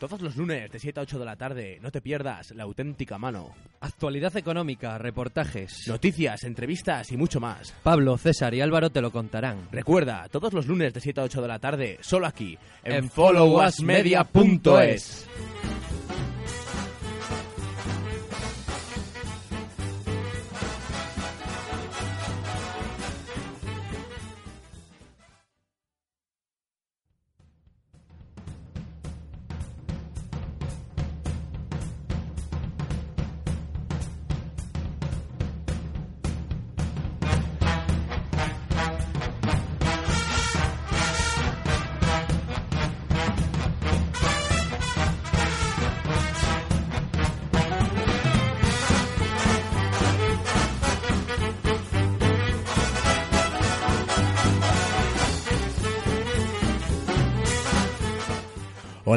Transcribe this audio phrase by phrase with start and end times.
[0.00, 3.18] Todos los lunes de 7 a 8 de la tarde, no te pierdas La auténtica
[3.18, 3.54] mano.
[3.80, 5.86] Actualidad económica, reportajes.
[5.86, 7.74] Noticias, entrevistas y mucho más.
[7.82, 9.68] Pablo, César y Álvaro te lo contarán.
[9.70, 13.10] Recuerda, todos los lunes de 7 a 8 de la tarde, solo aquí, en, En
[13.10, 15.28] followusmedia.es.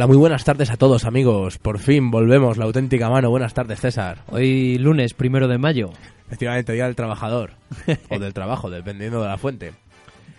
[0.04, 1.60] Hola, muy buenas tardes a todos amigos.
[1.60, 3.30] Por fin volvemos, La auténtica mano.
[3.30, 4.18] Buenas tardes, César.
[4.28, 5.92] Hoy lunes, primero de mayo.
[6.28, 7.52] Efectivamente, Día del Trabajador.
[8.10, 9.72] o del trabajo, dependiendo de la fuente.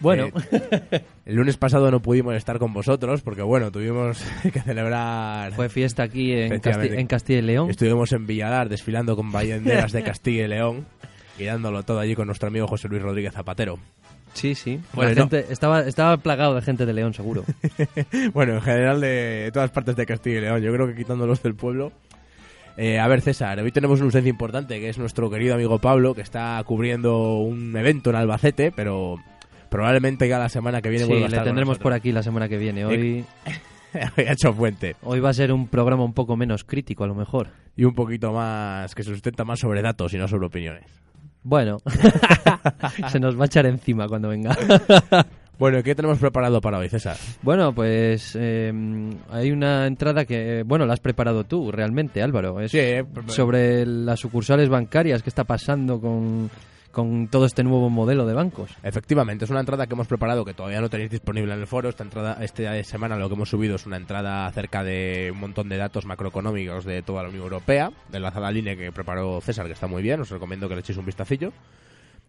[0.01, 5.53] Bueno, Eh, el lunes pasado no pudimos estar con vosotros porque, bueno, tuvimos que celebrar...
[5.55, 6.97] fue fiesta aquí en, Efectivamente.
[6.97, 7.71] Casti- en Castilla y León.
[7.71, 10.85] Estuvimos en Villalar desfilando con banderas de Castilla y León
[11.39, 13.79] y dándolo todo allí con nuestro amigo José Luis Rodríguez Zapatero.
[14.35, 14.81] Sí, sí.
[14.93, 15.23] Bueno, La no.
[15.23, 17.45] gente estaba, estaba plagado de gente de León, seguro.
[18.35, 21.55] Bueno, en general de todas partes de Castilla y León, yo creo que quitándolos del
[21.55, 21.93] pueblo.
[22.77, 26.15] Eh, a ver, César, hoy tenemos una ausencia importante, que es nuestro querido amigo Pablo,
[26.15, 29.17] que está cubriendo un evento en Albacete, pero
[29.71, 32.11] probablemente ya la semana que viene Sí, vuelva a le estar con tendremos por aquí
[32.13, 32.85] la semana que viene.
[32.85, 33.25] Hoy,
[34.19, 34.97] Hoy ha hecho puente.
[35.03, 37.49] hoy va a ser un programa un poco menos crítico, a lo mejor.
[37.77, 40.85] Y un poquito más, que se sustenta más sobre datos y no sobre opiniones.
[41.45, 41.79] Bueno,
[43.11, 44.57] se nos va a echar encima cuando venga.
[45.57, 47.17] Bueno, ¿qué tenemos preparado para hoy, César?
[47.43, 48.73] Bueno, pues eh,
[49.31, 52.61] hay una entrada que, bueno, la has preparado tú realmente, Álvaro.
[52.61, 56.51] Es Sí, eh, sobre las sucursales bancarias, qué está pasando con,
[56.95, 58.71] con todo este nuevo modelo de bancos.
[58.83, 61.91] Efectivamente, es una entrada que hemos preparado que todavía no tenéis disponible en el foro.
[61.91, 65.69] Esta entrada, esta semana lo que hemos subido es una entrada acerca de un montón
[65.69, 69.73] de datos macroeconómicos de toda la Unión Europea, enlazada al línea que preparó César, que
[69.73, 71.53] está muy bien, os recomiendo que le echéis un vistacillo.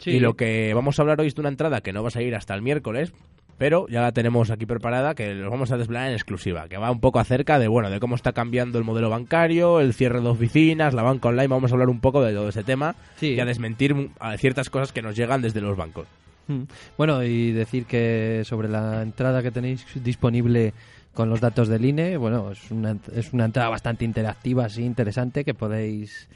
[0.04, 2.12] Y lo que vamos a hablar hoy es de una entrada que no va a
[2.12, 3.14] salir hasta el miércoles,
[3.58, 6.92] pero ya la tenemos aquí preparada, que los vamos a desvelar en exclusiva, que va
[6.92, 10.28] un poco acerca de, bueno, de cómo está cambiando el modelo bancario, el cierre de
[10.28, 13.28] oficinas, la banca online, vamos a hablar un poco de todo ese tema Sí.
[13.34, 16.08] y a desmentir a ciertas cosas que nos llegan desde los bancos.
[16.48, 16.64] Mm.
[16.98, 20.74] Bueno, y decir que sobre la entrada que tenéis disponible
[21.14, 25.46] con los datos del INE, bueno, es una, es una entrada bastante interactiva, así interesante,
[25.46, 26.28] que podéis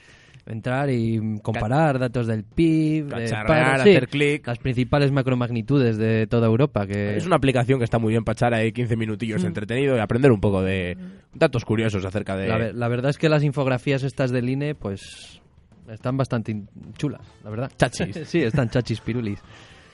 [0.49, 4.45] entrar y comparar datos del PIB, sí, hacer clic.
[4.47, 8.33] las principales macromagnitudes de toda Europa, que Es una aplicación que está muy bien para
[8.33, 10.97] echar ahí 15 minutillos entretenido y aprender un poco de
[11.33, 12.47] datos curiosos acerca de...
[12.47, 15.41] la, la verdad es que las infografías estas del INE, pues
[15.89, 16.55] están bastante
[16.97, 17.71] chulas, la verdad.
[17.77, 18.19] Chachis.
[18.27, 19.39] sí, están chachis pirulis.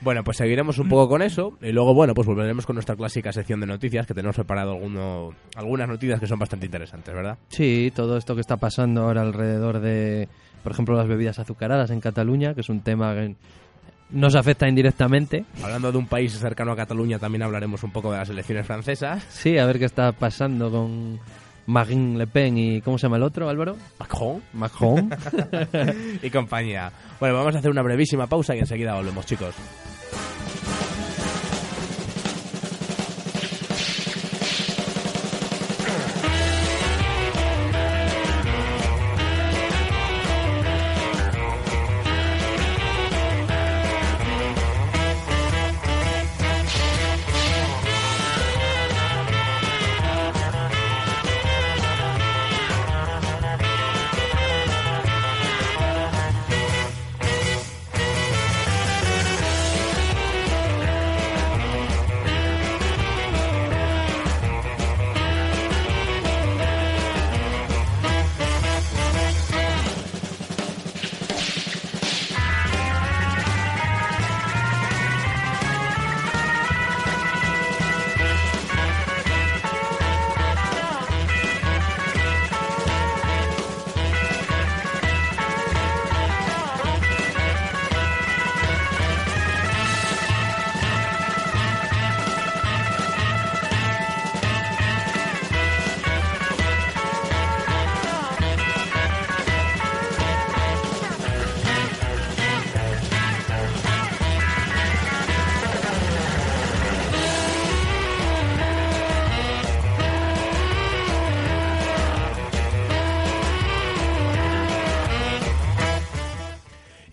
[0.00, 3.32] Bueno, pues seguiremos un poco con eso y luego, bueno, pues volveremos con nuestra clásica
[3.32, 7.38] sección de noticias que tenemos preparado alguno, algunas noticias que son bastante interesantes, ¿verdad?
[7.48, 10.28] Sí, todo esto que está pasando ahora alrededor de,
[10.62, 13.36] por ejemplo, las bebidas azucaradas en Cataluña, que es un tema que
[14.10, 15.44] nos afecta indirectamente.
[15.62, 19.24] Hablando de un país cercano a Cataluña, también hablaremos un poco de las elecciones francesas.
[19.28, 21.18] Sí, a ver qué está pasando con
[21.66, 23.76] Marine Le Pen y ¿cómo se llama el otro, Álvaro?
[23.98, 25.10] Macron Macron.
[26.22, 26.92] y compañía.
[27.18, 29.54] Bueno, vamos a hacer una brevísima pausa y enseguida volvemos, chicos.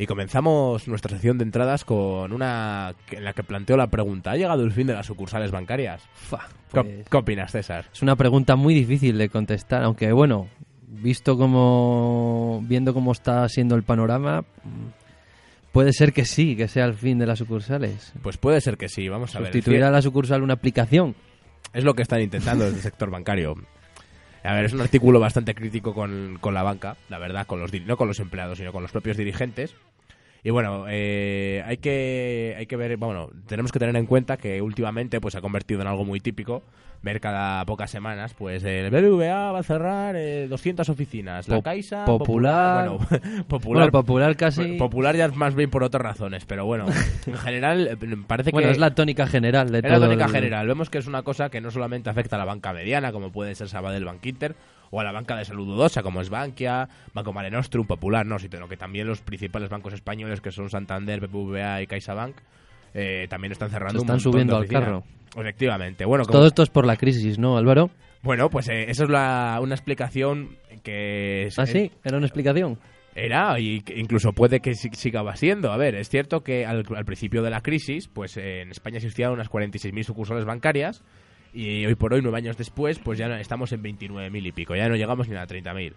[0.03, 4.35] Y comenzamos nuestra sección de entradas con una en la que planteo la pregunta: ¿ha
[4.35, 6.03] llegado el fin de las sucursales bancarias?
[6.13, 6.39] Fa,
[6.73, 7.85] ¿Qué, pues, qué opinas, César?
[7.94, 10.50] es una pregunta muy difícil de contestar, aunque bueno,
[10.89, 14.44] visto como viendo cómo está siendo el panorama,
[15.71, 18.11] puede ser que sí, que sea el fin de las sucursales.
[18.21, 19.53] Pues puede ser que sí, vamos a ver.
[19.53, 21.15] Sustituir a la sucursal una aplicación.
[21.71, 23.55] Es lo que están intentando desde el sector bancario.
[24.44, 27.71] A ver, es un artículo bastante crítico con, con la banca, la verdad, con los
[27.73, 29.73] no con los empleados, sino con los propios dirigentes.
[30.44, 34.62] Y bueno, eh, hay que hay que ver, bueno, tenemos que tener en cuenta que
[34.62, 36.63] últimamente pues se ha convertido en algo muy típico
[37.01, 41.63] ver cada pocas semanas, pues el BBVA va a cerrar eh, 200 oficinas, la Pop-
[41.66, 42.90] Caixa, Popular.
[42.90, 43.07] bueno,
[43.48, 44.78] popular, Bueno, popular casi.
[44.78, 46.86] popular ya es más bien por otras razones, pero bueno,
[47.25, 47.98] en general eh,
[48.28, 49.94] parece bueno, que es la tónica general de es todo.
[50.00, 50.68] la tónica el- general.
[50.68, 53.54] Vemos que es una cosa que no solamente afecta a la banca mediana, como puede
[53.56, 54.56] ser Sabadell Bank Inter,
[54.95, 58.38] o a la banca de salud dudosa, como es Bankia, Banco Mare Nostrum, Popular, no,
[58.38, 62.36] sino que también los principales bancos españoles, que son Santander, BBVA y CaixaBank,
[62.94, 65.04] eh, también están cerrando Se están subiendo al carro.
[65.36, 66.06] Efectivamente.
[66.06, 67.90] Bueno, como- Todo esto es por la crisis, ¿no, Álvaro?
[68.22, 71.48] bueno pues eh, eso es la- una explicación que...
[71.48, 71.92] es- ¿Ah, sí?
[72.04, 72.78] ¿Era una explicación?
[73.16, 75.72] Era, y incluso puede que si- siga siendo.
[75.72, 78.98] A ver, es cierto que al, al principio de la crisis, pues eh, en España
[78.98, 81.04] existían unas 46.000 sucursales bancarias
[81.53, 84.89] y hoy por hoy, nueve años después, pues ya estamos en 29.000 y pico, ya
[84.89, 85.94] no llegamos ni a 30.000.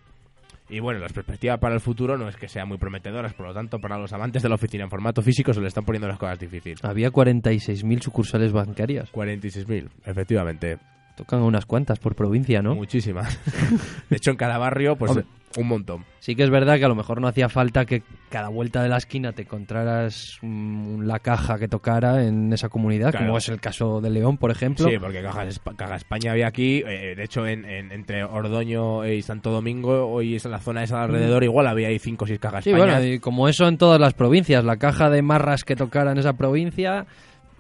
[0.69, 3.55] Y bueno, las perspectivas para el futuro no es que sean muy prometedoras, por lo
[3.55, 6.19] tanto, para los amantes de la oficina en formato físico se le están poniendo las
[6.19, 6.85] cosas difíciles.
[6.85, 9.13] Había 46.000 sucursales bancarias.
[9.13, 10.79] 46.000, efectivamente.
[11.17, 12.75] Tocan unas cuantas por provincia, ¿no?
[12.75, 13.39] Muchísimas.
[14.11, 15.27] De hecho, en cada barrio, pues Hombre.
[15.57, 16.05] un montón.
[16.21, 18.91] Sí que es verdad que a lo mejor no hacía falta que cada vuelta de
[18.91, 23.27] la esquina te encontraras mm, la caja que tocara en esa comunidad, Claro.
[23.27, 24.87] como es el caso de León, por ejemplo.
[24.91, 29.07] Sí, porque Caja, Espa- Caja España había aquí, eh, de hecho en, en- entre Ordoño
[29.07, 32.25] y Santo Domingo, hoy es en la zona esa de alrededor, igual había ahí 5
[32.25, 32.93] o 6 cajas Sí, España.
[32.99, 36.19] bueno, y como eso en todas las provincias, la caja de marras que tocara en
[36.19, 37.07] esa provincia,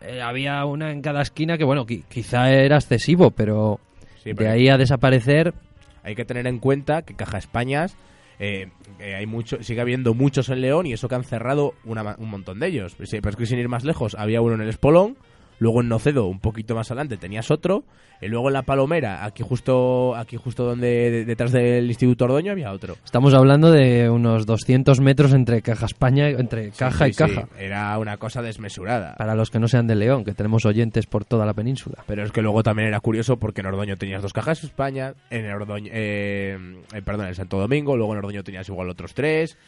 [0.08, 3.80] eh, había una en cada esquina que, bueno, qui- quizá era excesivo, pero
[4.22, 5.54] Sí, de ahí a desaparecer,
[6.02, 7.96] hay que tener en cuenta que Caja Españas
[8.38, 8.68] eh,
[8.98, 12.28] eh, hay mucho, sigue habiendo muchos en León y eso que han cerrado una un
[12.28, 12.96] montón de ellos.
[13.04, 15.16] Sí, pero es que sin ir más lejos, había uno en el Espolón,
[15.58, 17.84] luego en Nocedo, un poquito más adelante, tenías otro,
[18.20, 22.52] y luego en La Palomera, aquí justo aquí justo donde de- detrás del Instituto Ordoño
[22.52, 22.96] había otro.
[23.04, 27.48] estamos hablando de unos 200 metros entre caja España, entre caja Sí, y sí, caja.
[27.58, 29.14] Era una cosa desmesurada.
[29.16, 32.04] Para los que no sean de León, que tenemos oyentes por toda la península.
[32.06, 35.50] Pero es que luego también era curioso porque en Ordoño tenías dos cajas España, en
[35.50, 36.58] Ordoño, eh,
[36.94, 39.58] eh, perdón, en Santo Domingo, luego en Ordoño tenías igual otros tres.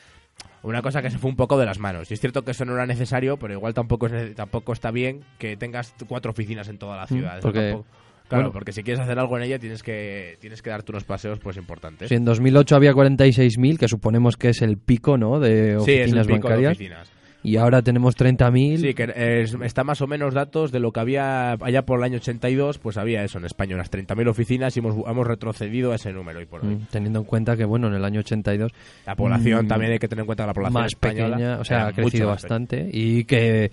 [0.63, 2.11] Una cosa que se fue un poco de las manos.
[2.11, 5.21] Y es cierto que eso no era necesario, pero igual tampoco es tampoco está bien
[5.39, 7.39] que tengas cuatro oficinas en toda la ciudad.
[7.39, 7.87] Mm, porque- tampoco-
[8.29, 8.53] claro, bueno.
[8.53, 11.57] porque si quieres hacer algo en ella tienes que tienes que darte unos paseos pues
[11.57, 12.09] importantes.
[12.09, 16.13] Si en 2008 había 46.000, que suponemos que es el pico, ¿no?, de Sí, es
[16.13, 16.73] el oficinas pico de bancarias.
[16.73, 17.13] oficinas.
[17.49, 18.79] Y ahora tenemos 30.000.
[18.81, 19.13] Sí, que
[19.43, 22.79] es- está más o menos datos de lo que había allá por el año 82,
[22.79, 26.39] pues había eso en España, unas 30.000 oficinas y hemos, hemos retrocedido a ese número
[26.41, 26.75] hoy por hoy.
[26.77, 28.73] Mm, Teniendo en cuenta que, bueno, en el año 82
[29.07, 31.59] La población Mm, también hay que tener en cuenta que la población más española pequeña,
[31.61, 33.71] o sea, ha crecido bastante y que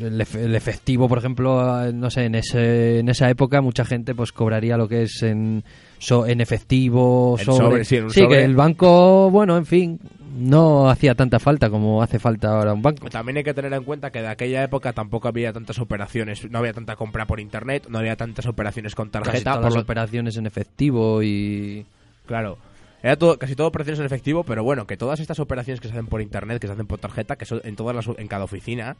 [0.00, 3.84] el, efe- el efectivo, por ejemplo, eh, no sé, en ese en esa época mucha
[3.84, 5.62] gente pues cobraría lo que es en
[5.98, 8.28] so- en efectivo, sobre, sobre, sí, en un sobre.
[8.38, 10.00] que el banco, bueno, en fin,
[10.32, 13.08] no hacía tanta falta como hace falta ahora un banco.
[13.10, 16.58] También hay que tener en cuenta que de aquella época tampoco había tantas operaciones, no
[16.58, 19.42] había tanta compra por internet, no había tantas operaciones con Casi tarjeta.
[19.52, 21.84] todas por las lo- operaciones en efectivo y
[22.26, 22.58] Claro.
[23.02, 25.94] Era todo, casi todo operaciones en efectivo, pero bueno, que todas estas operaciones que se
[25.94, 28.44] hacen por internet, que se hacen por tarjeta, que son en todas las, en cada
[28.44, 28.96] oficina,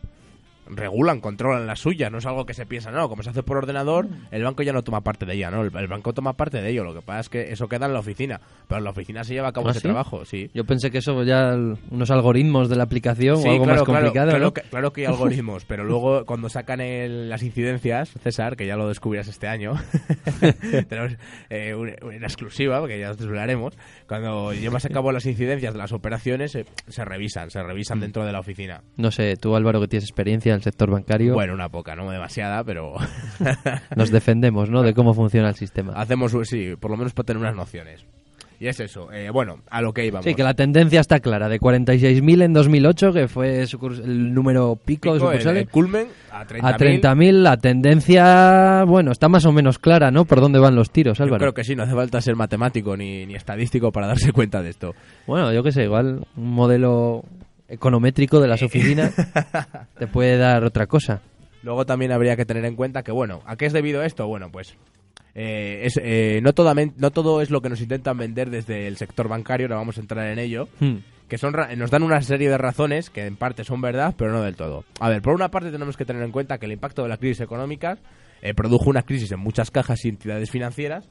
[0.75, 3.57] regulan, controlan la suya, no es algo que se piensa, no, como se hace por
[3.57, 5.63] ordenador, el banco ya no toma parte de ella, ¿no?
[5.63, 7.93] El, el banco toma parte de ello, lo que pasa es que eso queda en
[7.93, 9.89] la oficina, pero en la oficina se lleva a cabo ¿Ah, ese sí?
[9.89, 10.51] trabajo, sí.
[10.55, 13.81] yo pensé que eso ya el- unos algoritmos de la aplicación Sí, o algo claro,
[13.81, 14.55] más complicado, claro, ¿no?
[14.55, 18.77] que, claro que hay algoritmos, pero luego cuando sacan el- las incidencias, César, que ya
[18.77, 19.75] lo descubrirás este año,
[20.89, 21.17] tenemos
[21.49, 23.75] eh, un- una exclusiva, porque ya os desvelaremos,
[24.07, 28.03] cuando llevas a cabo las incidencias de las operaciones, eh, se revisan, se revisan Mm.
[28.03, 28.83] dentro de la oficina.
[28.97, 32.11] No sé, tú Álvaro que tienes experiencia en el sector bancario, Bueno, una poca, no
[32.11, 32.95] demasiada, pero
[33.97, 34.83] nos defendemos, ¿no?
[34.83, 35.95] De cómo funciona el sistema.
[35.95, 38.05] hacemos, sí, por lo menos para tener unas nociones.
[38.61, 40.27] Y es eso, eh, bueno, a lo que íbamos.
[40.27, 41.49] Sí, que la tendencia está clara.
[41.49, 46.09] De 46.000 en 2008, que fue el número pico, de Pico, el, sucursales, el culmen
[46.31, 46.61] a 30.000.
[46.63, 50.27] a 30.000 la tendencia, bueno, está más o menos clara, ¿no?
[50.27, 51.41] Por dónde van los tiros, Yo Álvaro.
[51.41, 54.69] creo que sí, no hace falta ser matemático ni, ni estadístico para darse cuenta de
[54.69, 54.95] esto.
[55.27, 57.25] Bueno, yo qué sé, igual un modelo
[57.71, 59.15] econométrico de las oficinas
[59.99, 61.23] te puede dar otra cosa.
[61.63, 64.27] Luego también habría que tener en cuenta que, bueno, ¿a qué es debido esto?
[64.27, 64.77] Bueno, pues
[65.35, 68.97] eh, es, eh, no, toda, no todo es lo que nos intentan vender desde el
[68.97, 70.97] sector bancario, ahora vamos a entrar en ello, Hmm.
[71.29, 74.43] que son nos dan una serie de razones que en parte son verdad, pero no
[74.43, 74.85] del todo.
[74.99, 77.19] A ver, por una parte tenemos que tener en cuenta que el impacto de la
[77.19, 77.99] crisis económica
[78.43, 81.09] eh, produjo una crisis en muchas cajas y entidades financieras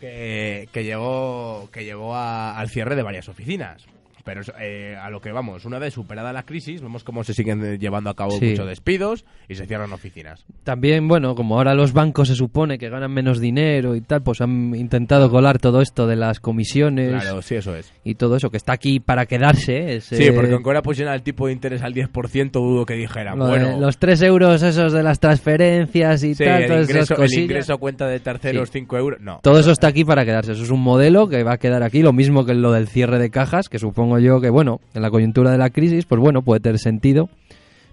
[0.00, 3.86] que, que llegó, que llegó a- al cierre de varias oficinas.
[4.24, 7.64] Pero eh, a lo que vamos, una vez superada la crisis, vemos cómo se siguen
[7.64, 8.50] eh, llevando a cabo Sí.
[8.50, 10.44] muchos despidos y se cierran oficinas.
[10.64, 14.40] También, bueno, como ahora los bancos se supone que ganan menos dinero y tal, pues
[14.40, 17.92] han intentado colar todo esto de las comisiones Claro, sí, eso es.
[18.04, 19.96] y todo eso, que está aquí para quedarse.
[19.96, 23.34] ese- Sí, porque aunque ahora pusieran el tipo de interés al 10%, dudo que dijera,
[23.34, 27.10] lo bueno, los 3 euros esos de las transferencias y sí, tal, el, todas esas
[27.10, 28.80] ingreso, el ingreso a cuenta de terceros, Sí.
[28.80, 29.40] 5 euros, no.
[29.42, 30.52] Todo eso está aquí para quedarse.
[30.52, 32.02] Eso es un modelo que va a quedar aquí.
[32.02, 35.10] Lo mismo que lo del cierre de cajas, que supongo yo que, bueno, en la
[35.10, 37.28] coyuntura de la crisis, pues bueno, puede tener sentido.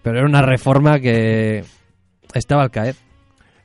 [0.01, 1.63] Pero era una reforma que
[2.33, 2.95] estaba al caer.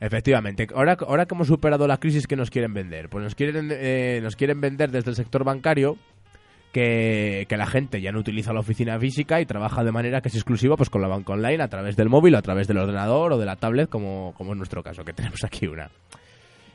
[0.01, 0.67] Efectivamente.
[0.75, 3.09] Ahora, ahora que hemos superado la crisis, ¿qué nos quieren vender?
[3.09, 5.97] Pues nos quieren, eh, nos quieren vender desde el sector bancario
[6.73, 10.29] que, que la gente ya no utiliza la oficina física y trabaja de manera que
[10.29, 12.79] es exclusiva pues con la banca online a través del móvil o a través del
[12.79, 15.89] ordenador o de la tablet, como, como en nuestro caso, que tenemos aquí una.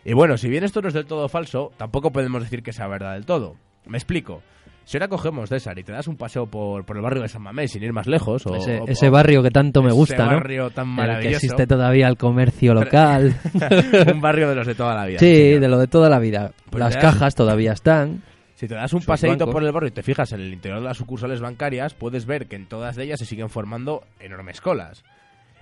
[0.05, 2.87] Y bueno, si bien esto no es del todo falso, tampoco podemos decir que sea
[2.87, 3.57] verdad del todo.
[3.85, 4.41] Me explico.
[4.87, 7.41] Si ahora cogemos, César, y te das un paseo por, por el barrio de San
[7.41, 9.97] Mamés sin ir más lejos, o, ese, o- ese o- barrio que tanto me ese
[9.97, 10.31] gusta, ¿no?
[10.37, 11.35] barrio tan el que maravilloso.
[11.35, 13.35] existe todavía el comercio local.
[14.13, 15.19] un barrio de los de toda la vida.
[15.19, 15.59] sí, señor.
[15.59, 16.51] de lo de toda la vida.
[16.69, 18.23] Pues Las cajas todavía están.
[18.55, 19.53] Si te das un paseíto bancos.
[19.53, 22.47] por el barrio y te fijas en el interior de las sucursales bancarias, puedes ver
[22.47, 25.03] que en todas ellas se siguen formando enormes colas.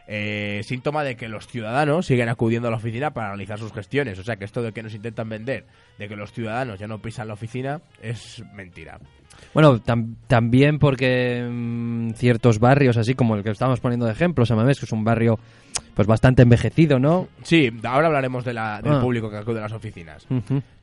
[0.08, 4.20] Eh, síntoma de que los ciudadanos siguen acudiendo a la oficina para realizar sus gestiones.
[4.20, 5.66] O sea que esto de que nos intentan vender,
[5.98, 9.00] de que los ciudadanos ya no pisan la oficina, es mentira.
[9.54, 14.46] Bueno, tam- también porque mm, ciertos barrios, así como el que estamos poniendo de ejemplo,
[14.46, 15.40] San Mamés, que es un barrio
[15.96, 17.28] pues bastante envejecido, ¿no?
[17.44, 19.02] Sí, ahora hablaremos de la- del Ah.
[19.02, 20.28] público que acude a las oficinas.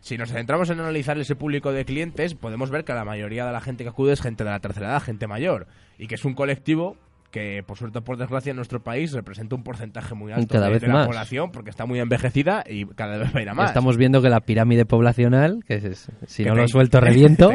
[0.01, 3.53] Si nos centramos en analizar ese público de clientes, podemos ver que la mayoría de
[3.53, 5.67] la gente que acude es gente de la tercera edad, gente mayor,
[5.99, 6.97] y que es un colectivo
[7.33, 10.67] que, por suerte o por desgracia, en nuestro país representa un porcentaje muy alto Cada
[10.67, 11.07] de, vez de la más.
[11.09, 13.71] población, porque está muy envejecida y cada vez va a ir a más.
[13.71, 17.51] Estamos viendo que la pirámide poblacional, que es- si Que no te- lo suelto reviento,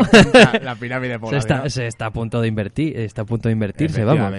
[0.51, 1.67] te la pirámide se poblacional.
[1.67, 4.34] está, se está a punto de invertir, está a punto de invertirse, vamos.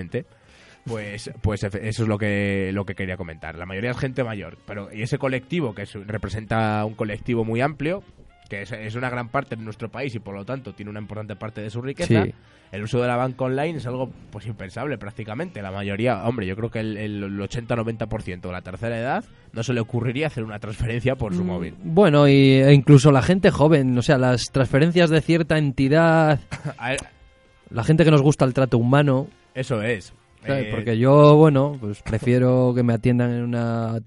[0.85, 3.57] Pues, pues eso es lo que, lo que quería comentar.
[3.57, 7.61] La mayoría es gente mayor, pero y ese colectivo, que es- representa un colectivo muy
[7.61, 8.03] amplio,
[8.49, 11.01] que es, es una gran parte de nuestro país y por lo tanto tiene una
[11.01, 12.35] importante parte de su riqueza, Sí.
[12.73, 15.61] el uso de la banca online es algo pues impensable prácticamente.
[15.61, 19.73] La mayoría, hombre, yo creo que el, el 80-90% de la tercera edad no se
[19.75, 21.75] le ocurriría hacer una transferencia por su Mm, móvil.
[21.83, 26.41] Bueno, y, e incluso la gente joven, o sea, las transferencias de cierta entidad,
[27.71, 30.13] la gente que nos gusta el trato humano, eso es.
[30.45, 33.99] Eh, porque yo, bueno, pues prefiero que me atiendan en una,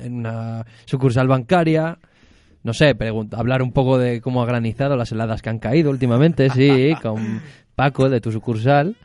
[0.00, 1.96] en una sucursal bancaria.
[2.62, 2.94] No sé,
[3.32, 7.40] hablar un poco de cómo ha granizado las heladas que han caído últimamente, sí, con
[7.74, 8.96] Paco de tu sucursal.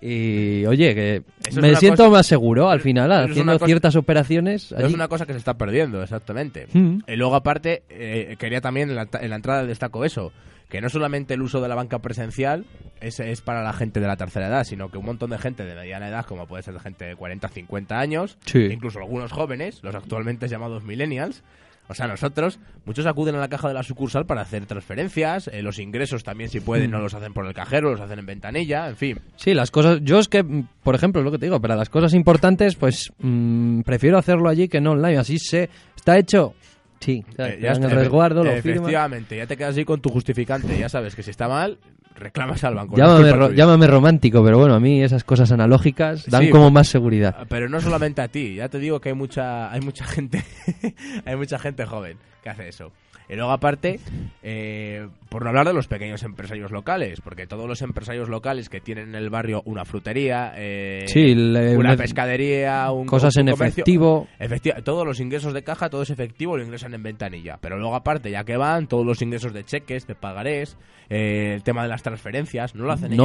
[0.00, 3.96] Y oye, que Eso me siento cosa- más seguro al final, eso haciendo cosa- ciertas
[3.96, 4.72] operaciones.
[4.72, 6.66] Es una cosa que se está perdiendo, exactamente.
[6.72, 6.98] Mm.
[7.08, 10.32] Y luego, aparte, eh, quería también, en la, en la entrada destaco eso,
[10.68, 12.66] que no solamente el uso de la banca presencial
[13.00, 15.64] es, es para la gente de la tercera edad, sino que un montón de gente
[15.64, 18.68] de mediana edad, como puede ser gente de 40, 50 años, Sí.
[18.70, 21.42] incluso algunos jóvenes, los actualmente llamados millennials,
[21.88, 25.62] o sea, nosotros, muchos acuden a la caja de la sucursal para hacer transferencias, eh,
[25.62, 26.92] los ingresos también, si pueden, Mm.
[26.92, 29.18] no los hacen por el cajero, los hacen en ventanilla, en fin.
[29.36, 30.00] Sí, las cosas.
[30.02, 32.74] Yo es que, mm, por ejemplo, es lo que te digo, para las cosas importantes,
[32.76, 35.18] pues mm, prefiero hacerlo allí que no online.
[35.18, 35.68] Así sé.
[35.96, 36.54] ¿Está hecho?
[37.00, 37.22] Sí.
[37.36, 37.54] ¿sabes?
[37.54, 38.50] Eh, dan el resguardo, lo.
[38.50, 41.78] Efectivamente, ya te quedas ahí con tu justificante, ya sabes que si está mal,
[42.16, 42.96] reclamas al banco.
[42.96, 46.88] Llámame, ro- llámame romántico, pero bueno, a mí esas cosas analógicas dan Sí, como más
[46.88, 47.46] seguridad.
[47.48, 50.42] Pero no solamente a ti, ya te digo que hay mucha, hay mucha gente,
[51.24, 52.92] hay mucha gente joven que hace eso.
[53.28, 53.98] Y luego aparte,
[54.42, 58.80] eh, por no hablar de los pequeños empresarios locales, porque todos los empresarios locales que
[58.80, 63.54] tienen en el barrio una frutería, eh, Sí, le- una pescadería, un Cosas un en
[63.54, 64.28] comercio, efectivo.
[64.38, 67.58] Efecti- todos los ingresos de caja, todo es efectivo, lo ingresan en ventanilla.
[67.60, 70.78] Pero luego aparte, ya que van, todos los ingresos de cheques, de pagarés,
[71.10, 73.24] eh, el tema de las transferencias, no lo hacen ellos.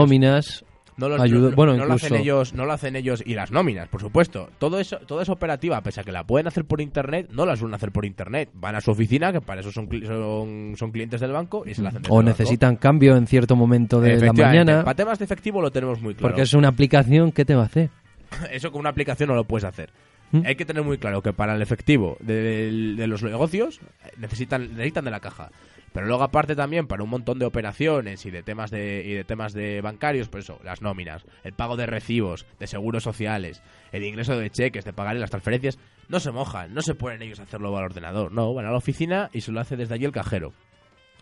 [1.01, 3.51] No, los- Ayuda- no- bueno, no lo hacen ellos, no lo hacen ellos y las
[3.51, 4.49] nóminas, por supuesto.
[4.59, 7.55] Todo eso, toda esa operativa, pese a que la pueden hacer por internet, no la
[7.55, 8.49] suelen hacer por internet.
[8.53, 11.81] Van a su oficina, que para eso son, son, son clientes del banco y se
[11.81, 12.23] la hacen O banco.
[12.23, 14.83] necesitan cambio en cierto momento de la mañana.
[14.83, 16.29] Para temas de efectivo lo tenemos muy claro.
[16.29, 17.89] Porque es una aplicación que te va a hacer.
[18.51, 19.89] Eso con una aplicación no lo puedes hacer.
[20.31, 20.43] ¿Mm?
[20.45, 24.61] Hay que tener muy claro que para el efectivo de, de los negocios eh, necesitan,
[24.69, 25.49] necesitan de la caja.
[25.93, 29.23] Pero luego aparte también para un montón de operaciones y de temas de y de
[29.23, 34.03] temas de bancarios, por eso, las nóminas, el pago de recibos, de seguros sociales, el
[34.03, 37.75] ingreso de cheques, de pagar las transferencias, no se mojan, no se ponen ellos hacerlo
[37.77, 40.53] al ordenador, no, van a la oficina y se lo hace desde allí el cajero.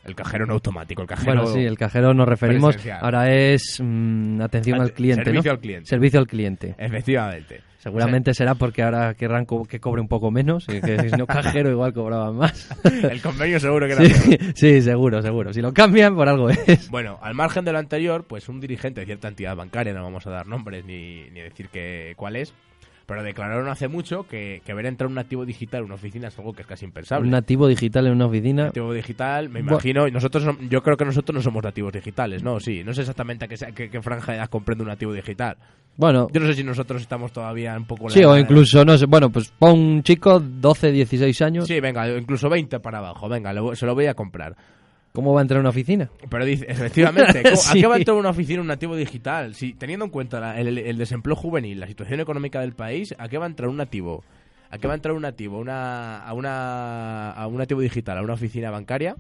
[0.06, 1.34] El cajero no automático, el cajero...
[1.44, 5.56] Bueno, sí, el cajero nos referimos, ahora es mm, atención al cliente, Servicio ¿no?
[5.56, 5.86] al cliente.
[5.90, 6.76] Servicio al cliente.
[6.78, 7.62] Efectivamente.
[7.78, 11.26] Seguramente será porque ahora querrán co- que cobre un poco menos y que si no
[11.28, 12.70] cajero igual cobraban más.
[13.04, 14.52] El convenio seguro que era sí, peor.
[14.56, 15.54] sí, seguro, seguro.
[15.54, 16.90] Si lo cambian, por algo es.
[16.90, 20.28] Bueno, al margen de lo anterior, pues un dirigente de cierta entidad bancaria, no vamos
[20.28, 22.54] a dar nombres ni, ni decir que, cuál es,
[23.10, 26.38] pero declararon hace mucho que, que ver entrar un activo digital en una oficina es
[26.38, 27.26] algo que es casi impensable.
[27.26, 28.66] Un nativo digital en una oficina.
[28.66, 32.44] Nativo digital, me imagino, y nosotros, no- yo creo que nosotros no somos nativos digitales,
[32.44, 32.60] ¿no?
[32.60, 35.12] Sí, no sé exactamente a qué, sea- qué- qué franja de edad comprende un nativo
[35.12, 35.58] digital.
[35.98, 38.10] Bueno, Yo no sé si nosotros estamos todavía un poco...
[38.10, 42.08] sí, o incluso, no sé, bueno, pues pon un chico, 12, 16 años, Sí, venga,
[42.18, 44.56] incluso 20 para abajo, venga, lo- se lo voy a comprar.
[45.14, 46.10] ¿Cómo va a entrar a una oficina?
[46.30, 49.56] Pero dice, efectivamente, ¿cómo- ¿a qué va a entrar una oficina un nativo digital?
[49.56, 53.28] Si teniendo en cuenta la- el, el desempleo juvenil, la situación económica del país, ¿a
[53.30, 54.24] qué va a entrar un nativo?
[54.72, 55.58] ¿A qué va a entrar un nativo?
[55.60, 59.16] Una, a, una, a un nativo digital, a una oficina bancaria?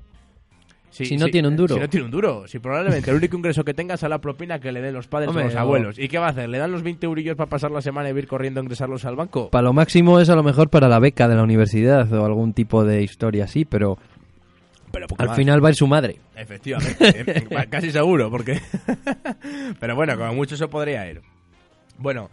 [0.91, 1.75] Si no tiene un duro.
[1.75, 2.47] Si no tiene un duro.
[2.47, 5.29] Si probablemente el único ingreso que tenga sea la propina que le den los padres
[5.29, 5.99] Hombre, o los abuelos.
[5.99, 6.49] ¿Y qué va a hacer?
[6.49, 9.15] ¿Le dan los 20 eurillos para pasar la semana y ir corriendo a ingresarlos al
[9.15, 9.49] banco?
[9.51, 12.53] Para lo máximo es a lo mejor para la beca de la universidad o algún
[12.53, 13.99] tipo de historia así, pero
[14.91, 16.19] Pero al final va a ir su madre.
[16.35, 18.59] Efectivamente, eh, casi seguro, porque...
[19.79, 21.21] Pero bueno, como mucho se podría ir.
[21.97, 22.29] Bueno,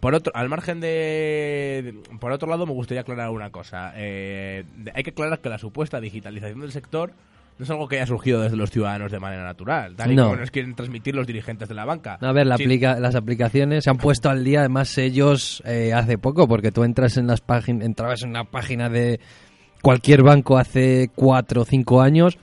[0.00, 1.94] por otro, al margen de...
[2.20, 3.92] Por otro lado, me gustaría aclarar una cosa.
[3.96, 4.64] Eh,
[4.94, 7.12] hay que aclarar que la supuesta digitalización del sector
[7.58, 10.24] no es algo que haya surgido desde los ciudadanos de manera natural, tal y No.
[10.28, 12.16] como nos quieren transmitir los dirigentes de la banca.
[12.18, 15.92] A ver, la Sí, aplica- las aplicaciones se han puesto al día, además ellos eh,
[15.92, 19.20] hace poco, porque tú entras en las páginas, entrabas en una página de
[19.82, 22.38] cualquier banco hace cuatro o cinco años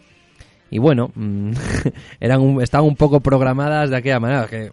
[0.70, 1.52] y bueno, mm,
[2.20, 4.72] eran un- estaban un poco programadas de aquella manera que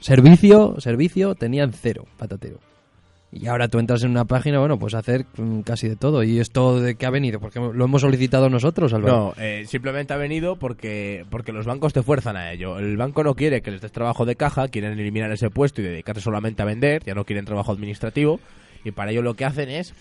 [0.00, 2.58] servicio, servicio tenían cero, patatero.
[3.32, 6.24] Y ahora tú entras en una página, bueno, pues hacer mm, casi de todo.
[6.24, 7.38] ¿Y esto de qué ha venido?
[7.38, 9.34] Porque lo hemos solicitado nosotros, Álvaro.
[9.36, 12.80] No, eh, simplemente ha venido porque, porque los bancos te fuerzan a ello.
[12.80, 15.84] El banco no quiere que les des trabajo de caja, quieren eliminar ese puesto y
[15.84, 18.40] dedicarse solamente a vender, ya no quieren trabajo administrativo,
[18.84, 19.94] y para ello lo que hacen es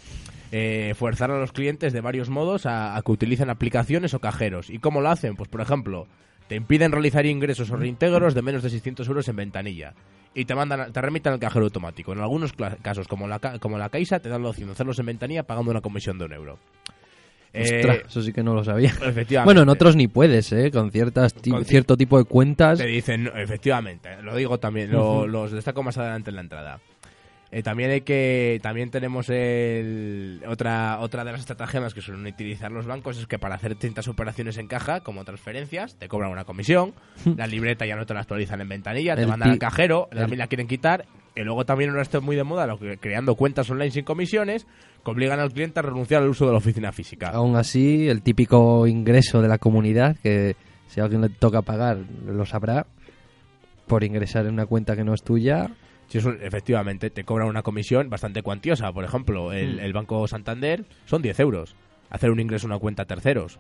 [0.52, 4.70] eh, forzar a los clientes de varios modos a, a que utilicen aplicaciones o cajeros.
[4.70, 5.36] ¿Y cómo lo hacen?
[5.36, 6.08] Pues por ejemplo,
[6.48, 9.94] te impiden realizar ingresos o reintegros de menos de 600 euros en ventanilla.
[10.34, 12.14] Y te mandan, te remiten al cajero automático.
[12.14, 15.08] En algunos casos, como la, como la Caixa, te dan la opción de hacerlos en
[15.08, 16.60] ventanilla pagando una comisión de un euro.
[17.52, 18.90] Eh, Ostras, eso sí que no lo sabía.
[18.90, 19.44] efectivamente.
[19.46, 20.70] Bueno, en otros ni puedes, ¿eh?
[20.72, 22.78] Con ciertas Con cierto tipo de cuentas.
[22.78, 26.80] Te dicen, efectivamente, lo digo también, lo- los destaco más adelante en la entrada.
[27.52, 32.72] Eh, también hay que, también tenemos el, otra, otra de las estratagemas que suelen utilizar
[32.72, 36.46] los bancos es que para hacer distintas operaciones en caja, como transferencias, te cobran una
[36.46, 36.94] comisión,
[37.38, 40.48] la libreta ya no te la actualizan en ventanilla, te mandan al cajero, también la
[40.48, 43.90] quieren quitar, y luego también ahora está muy de moda lo que, creando cuentas online
[43.90, 44.68] sin comisiones,
[45.04, 47.30] que obligan al cliente a renunciar al uso de la oficina física.
[47.30, 50.56] Aún así, el típico ingreso de la comunidad, que
[50.88, 52.86] si a alguien le toca pagar, lo sabrá,
[53.88, 55.72] por ingresar en una cuenta que no es tuya.
[56.10, 58.92] Sí, eso, efectivamente, te cobran una comisión bastante cuantiosa.
[58.92, 59.80] Por ejemplo, el, Mm.
[59.80, 61.76] el Banco Santander son 10 euros.
[62.10, 63.60] Hacer un ingreso a una cuenta a terceros.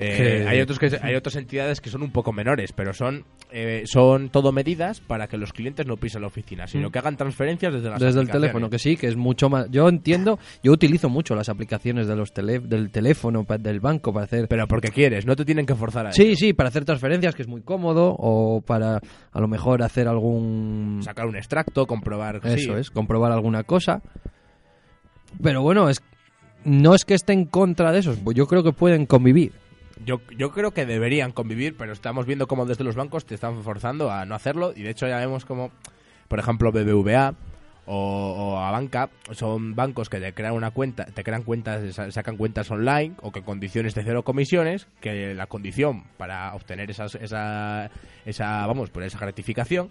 [0.00, 3.82] Eh, hay, otros que, hay otras entidades que son un poco menores, pero son, eh,
[3.86, 6.92] son todo medidas para que los clientes no pisen la oficina, sino Mm.
[6.92, 9.68] que hagan transferencias desde las Desde el teléfono, que sí, que es mucho más...
[9.70, 14.26] Yo entiendo, yo utilizo mucho las aplicaciones de los tele- del teléfono, del banco, para
[14.26, 14.46] hacer...
[14.46, 16.36] Pero porque quieres, no te tienen que forzar a Sí, ello.
[16.36, 19.00] sí, para hacer transferencias, que es muy cómodo, o para
[19.32, 21.00] a lo mejor hacer algún...
[21.02, 22.40] Sacar un extracto, comprobar...
[22.44, 22.50] sí.
[22.62, 24.00] Eso es, comprobar alguna cosa.
[25.42, 26.00] Pero bueno, es
[26.64, 29.52] no es que esté en contra de esos, yo creo que pueden convivir.
[30.04, 33.62] Yo, yo creo que deberían convivir, pero estamos viendo cómo desde los bancos te están
[33.62, 35.70] forzando a no hacerlo y de hecho ya vemos como,
[36.28, 37.34] por ejemplo, BBVA
[37.90, 42.36] o, o Abanca son bancos que te crean una cuenta, te crean cuentas, sa- sacan
[42.36, 47.90] cuentas online o que condiciones de cero comisiones, que la condición para obtener esas, esa,
[48.26, 49.88] esa, vamos, por esa gratificación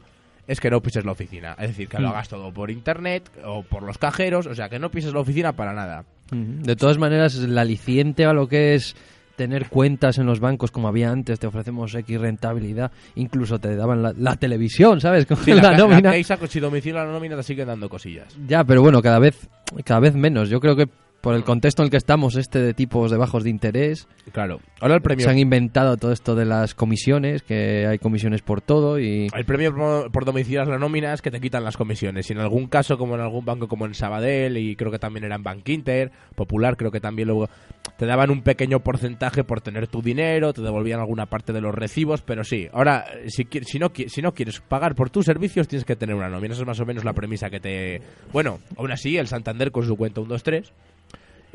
[0.48, 2.12] es que no pises la oficina, es decir, que lo Mm.
[2.12, 5.54] hagas todo por internet o por los cajeros, o sea, que no pises la oficina
[5.54, 6.06] para nada.
[6.32, 8.96] De todas maneras, el aliciente a lo que es
[9.38, 14.02] tener cuentas en los bancos como había antes, te ofrecemos X rentabilidad, incluso te daban
[14.04, 15.26] la, la televisión, ¿sabes?
[15.26, 16.12] Con Sí, la, la, la nómina.
[16.12, 18.36] Caixa, si domicila la nómina te siguen dando cosillas.
[18.48, 19.48] Ya, pero bueno, cada vez
[19.86, 20.50] cada vez menos.
[20.50, 20.90] Yo creo que
[21.28, 24.62] por el contexto en el que estamos, este de tipos de bajos de interés, Claro.
[24.80, 25.26] Ahora el premio.
[25.26, 29.28] se han inventado todo esto de las comisiones, que hay comisiones por todo y...
[29.34, 29.74] El premio
[30.10, 32.30] por, domiciliar la nómina es que te quitan las comisiones.
[32.30, 35.26] Y en algún caso, como en algún banco como en Sabadell, y creo que también
[35.26, 37.50] era en Bank Inter, Popular, creo que también luego
[37.98, 41.76] te daban un pequeño porcentaje por tener tu dinero, te devolvían alguna parte de los
[41.76, 42.70] recibos, pero sí.
[42.72, 46.30] Ahora, si, si, no, si no quieres pagar por tus servicios, tienes que tener una
[46.30, 46.54] nómina.
[46.54, 48.02] Esa es más o menos la premisa que te.
[48.32, 50.72] Bueno, aún así, el Santander con su cuenta 123.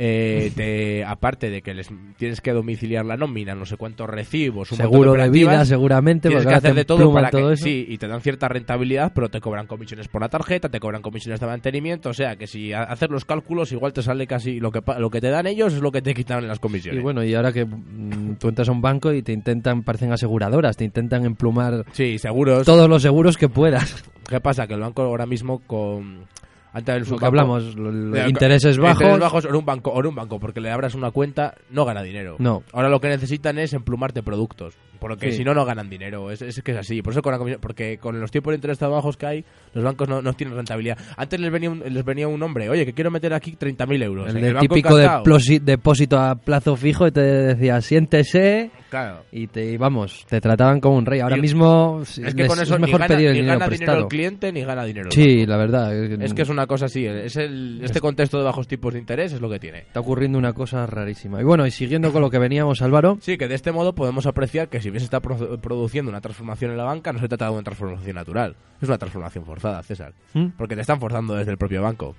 [0.04, 4.72] Eh, te, aparte de que les tienes que domiciliar la nómina, no sé cuántos recibos,
[4.72, 7.62] un Seguro de vida, seguramente, Tienes que hacer de todo para que todo eso.
[7.62, 11.02] sí, y te dan cierta rentabilidad, pero te cobran comisiones por la tarjeta, te cobran
[11.02, 14.58] comisiones de mantenimiento, o sea que si ha- haces los cálculos igual te sale casi
[14.58, 16.98] lo que lo que te dan ellos es lo que te quitan en las comisiones.
[16.98, 20.10] Y bueno, y ahora que mm, tú entras a un banco y te intentan, parecen
[20.12, 22.66] aseguradoras, te intentan emplumar sí, seguros.
[22.66, 24.02] todos los seguros que puedas.
[24.28, 24.66] ¿Qué pasa?
[24.66, 26.26] Que el banco ahora mismo con
[26.72, 29.00] antes del Lo que hablamos, Eh, intereses bajos.
[29.02, 32.02] Intereses bajos en un banco, en un banco, porque le abras una cuenta, no gana
[32.02, 32.36] dinero.
[32.38, 32.62] No.
[32.72, 35.38] Ahora lo que necesitan es emplumarte productos, porque Sí.
[35.38, 36.30] si no, no ganan dinero.
[36.30, 37.02] Es, es que es así.
[37.02, 39.44] Por eso con la comisión- porque con los tipos de interés tan bajos que hay,
[39.74, 40.96] los bancos no, no tienen rentabilidad.
[41.16, 44.30] Antes les venía un, les venía un hombre, oye, que quiero meter aquí 30.000 euros.
[44.30, 49.24] El, En banco típico de depósito a plazo fijo y te decía siéntese Claro.
[49.32, 51.20] y te y vamos, te trataban como un rey.
[51.20, 53.70] Ahora Y- mismo Es que con eso es mejor gana, pedir el ni dinero gana
[53.72, 55.94] dinero el cliente ni gana dinero el sí, la verdad.
[55.96, 57.06] Es, Es que es una cosa así.
[57.06, 59.78] Es el, este contexto de bajos tipos de interés es lo que tiene.
[59.80, 61.40] Está ocurriendo una cosa rarísima.
[61.40, 64.26] Y bueno, y siguiendo con lo que veníamos, Álvaro, Sí, que de este modo podemos
[64.26, 67.28] apreciar que si bien se está pro- produciendo una transformación en la banca, no se
[67.28, 68.54] trata de una transformación natural.
[68.80, 70.12] Es una transformación forzada, César.
[70.34, 70.48] ¿Mm?
[70.56, 72.14] Porque te están forzando desde el propio banco.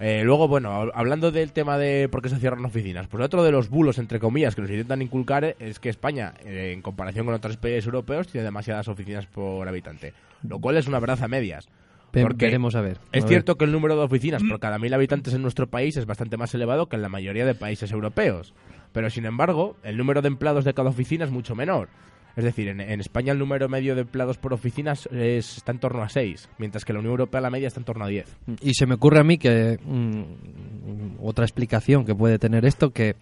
[0.00, 3.44] Eh, luego, bueno, hab- hablando del tema de por qué se cierran oficinas, pues otro
[3.44, 7.26] de los bulos, entre comillas, que nos intentan inculcar es que España, eh, en comparación
[7.26, 10.12] con otros países europeos, tiene demasiadas oficinas por habitante.
[10.42, 11.68] Lo cual es una verdad a medias.
[12.12, 12.98] Porque veremos a ver.
[13.12, 13.28] A Es ver.
[13.28, 16.36] cierto que el número de oficinas por cada mil habitantes en nuestro país es bastante
[16.36, 18.52] más elevado que en la mayoría de países europeos.
[18.94, 21.90] Pero sin embargo, el número de empleados de cada oficina es mucho menor.
[22.36, 26.02] Es decir, en, España el número medio de empleados por oficinas es- está en torno
[26.02, 28.34] a 6, mientras que en la Unión Europea la media está en torno a 10.
[28.62, 33.16] Y se me ocurre a mí que mm, otra explicación que puede tener esto, que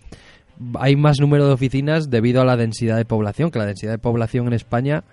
[0.78, 3.98] hay más número de oficinas debido a la densidad de población, que la densidad de
[3.98, 5.04] población en España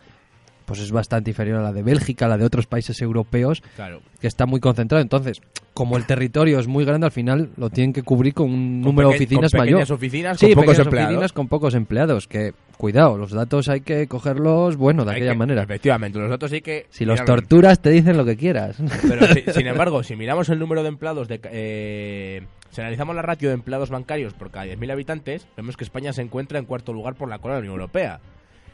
[0.69, 4.01] pues es bastante inferior a la de Bélgica, a la de otros países europeos, Claro.
[4.21, 5.01] que está muy concentrado.
[5.01, 5.41] Entonces,
[5.73, 9.09] como el territorio es muy grande, al final lo tienen que cubrir con un número
[9.09, 9.91] de oficinas con mayor.
[9.91, 11.09] oficinas Sí, con pocos empleados.
[11.11, 12.27] oficinas con pocos empleados.
[12.27, 15.63] Que, cuidado, los datos hay que cogerlos, bueno, de Hay aquella que- manera.
[15.63, 16.85] Efectivamente, los datos hay que...
[16.91, 18.77] Si los torturas te dicen lo que quieras.
[19.07, 23.21] Pero si- sin embargo, si miramos el número de empleados, de, eh, si analizamos la
[23.23, 26.93] ratio de empleados bancarios por cada 10.000 habitantes, vemos que España se encuentra en cuarto
[26.93, 28.19] lugar por la cola de la Unión Europea.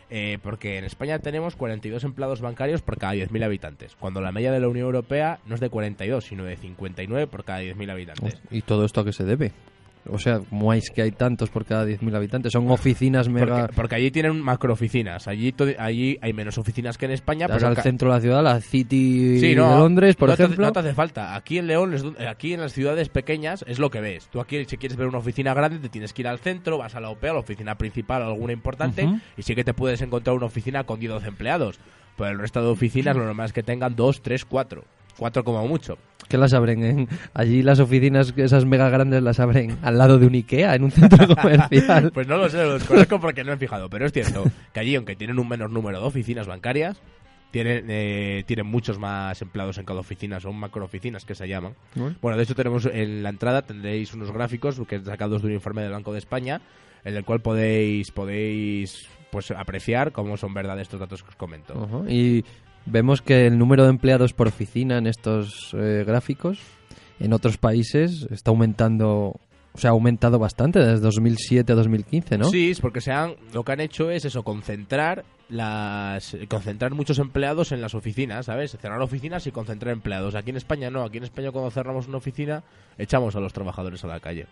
[0.10, 4.52] Eh, porque en España tenemos 42 empleados bancarios por cada 10.000 habitantes, cuando la media
[4.52, 8.42] de la Unión Europea no es de 42, sino de 59 por cada 10.000 habitantes.
[8.52, 9.52] ¿Y todo esto a qué se debe?
[10.10, 12.52] O sea, ¿cómo es que hay tantos por cada 10.000 habitantes?
[12.54, 13.62] Son oficinas mega...
[13.62, 17.78] Porque, porque allí tienen macrooficinas, allí, allí hay menos oficinas que en España, pero al
[17.78, 20.66] centro de la ciudad, la City Sí, de no, Londres, por no te- ejemplo.
[20.68, 21.36] no te hace falta.
[21.36, 21.96] Aquí en León,
[22.30, 24.28] aquí en las ciudades pequeñas, es lo que ves.
[24.32, 26.94] Tú aquí, si quieres ver una oficina grande, te tienes que ir al centro, vas
[26.96, 30.36] a la OPE, a la oficina principal, alguna importante, y sí que te puedes encontrar
[30.36, 31.80] una oficina con 10 o 12 empleados.
[32.18, 34.84] Pero el resto de oficinas, lo normal es que tengan 2, 3, 4.
[35.18, 35.98] 4 como mucho.
[36.28, 36.84] ¿Qué las abren?
[36.84, 37.10] En...
[37.34, 40.92] Allí las oficinas, esas mega grandes, las abren al lado de un Ikea, en un
[40.92, 42.12] centro comercial.
[42.12, 43.90] Pues no lo sé, lo desconozco porque no he fijado.
[43.90, 47.02] Pero es cierto que allí, aunque tienen un menor número de oficinas bancarias,
[47.52, 51.74] tienen, eh, tienen muchos más empleados en cada oficina, son macrooficinas que se llaman.
[51.94, 52.16] Bueno.
[52.22, 55.82] Bueno, de hecho tenemos en la entrada tendréis unos gráficos que sacados de un informe
[55.82, 56.62] del Banco de España,
[57.04, 62.06] en el cual podéis podéis pues apreciar cómo son verdad estos datos que os comento.
[62.10, 62.44] Y
[62.86, 66.60] vemos que el número de empleados por oficina en estos eh, gráficos
[67.20, 69.40] en otros países está aumentando,
[69.74, 72.46] o sea, ha aumentado bastante desde 2007 a 2015, ¿no?
[72.50, 77.20] Sí, es porque se han, lo que han hecho es eso, concentrar las concentrar muchos
[77.20, 78.72] empleados en las oficinas, ¿sabes?
[78.72, 80.36] Cerrar oficinas y concentrar empleados.
[80.36, 82.64] Aquí en España no, aquí en España cuando cerramos una oficina
[82.98, 84.48] echamos a los trabajadores a la calle.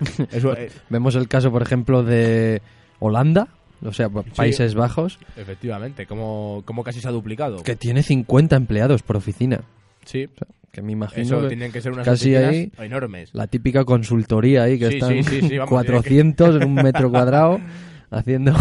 [0.30, 2.62] Eso, eh, Vemos el caso, por ejemplo, de
[3.00, 3.48] Holanda,
[3.84, 7.62] o sea, Países Bajos, efectivamente, como, como casi se ha duplicado.
[7.62, 9.60] que tiene 50 empleados por oficina.
[10.04, 10.28] Sí,
[10.72, 13.30] Que me imagino eso que tienen que ser unas casi ahí enormes.
[13.34, 17.10] la típica consultoría ahí, que Sí, están sí, sí, sí, vamos, 400 en un metro
[17.10, 17.60] cuadrado
[18.10, 18.52] haciendo...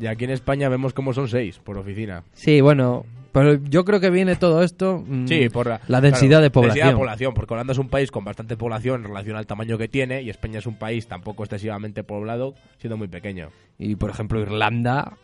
[0.00, 2.22] Y aquí en España vemos cómo son seis por oficina.
[2.32, 5.02] sí, bueno, pero yo creo que viene todo esto...
[5.06, 6.74] mm, Sí, por la, la densidad claro, de población.
[6.76, 9.78] Densidad de población, porque Holanda es un país con bastante población en relación al tamaño
[9.78, 13.48] que tiene y España es un país tampoco excesivamente poblado, siendo muy pequeño.
[13.78, 15.16] Y por ejemplo, Irlanda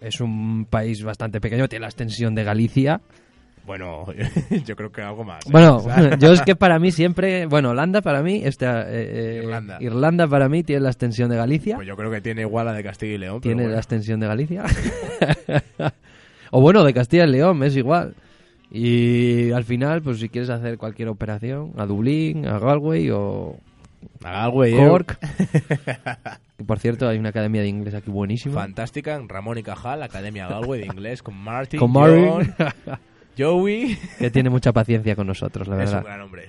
[0.00, 3.00] es un país bastante pequeño, tiene la extensión de Galicia,
[3.66, 4.04] Bueno,
[4.64, 5.44] yo creo que algo más.
[5.46, 5.48] ¿eh?
[5.50, 5.82] Bueno,
[6.20, 9.78] yo es que para mí siempre, bueno, Holanda para mí, esta, eh, eh, Irlanda.
[9.80, 12.74] Irlanda para mí tiene la extensión de Galicia, pues yo creo que tiene igual la
[12.74, 13.40] de Castilla y León.
[13.40, 13.72] tiene bueno.
[13.72, 14.62] la extensión de Galicia,
[16.50, 18.14] o bueno, de Castilla y León, es igual.
[18.70, 23.56] Y al final, pues si quieres hacer cualquier operación, a Dublín, a Galway o
[24.24, 24.76] A Galway, eh.
[24.88, 25.18] Cork,
[26.56, 28.54] que por cierto hay una academia de inglés aquí buenísima.
[28.62, 32.54] Fantástica, en Ramón y Cajal, Academia Galway de inglés con Martin, Con John,
[33.38, 33.96] Joey.
[34.18, 35.98] que tiene mucha paciencia con nosotros, la Es verdad.
[35.98, 36.48] un gran hombre.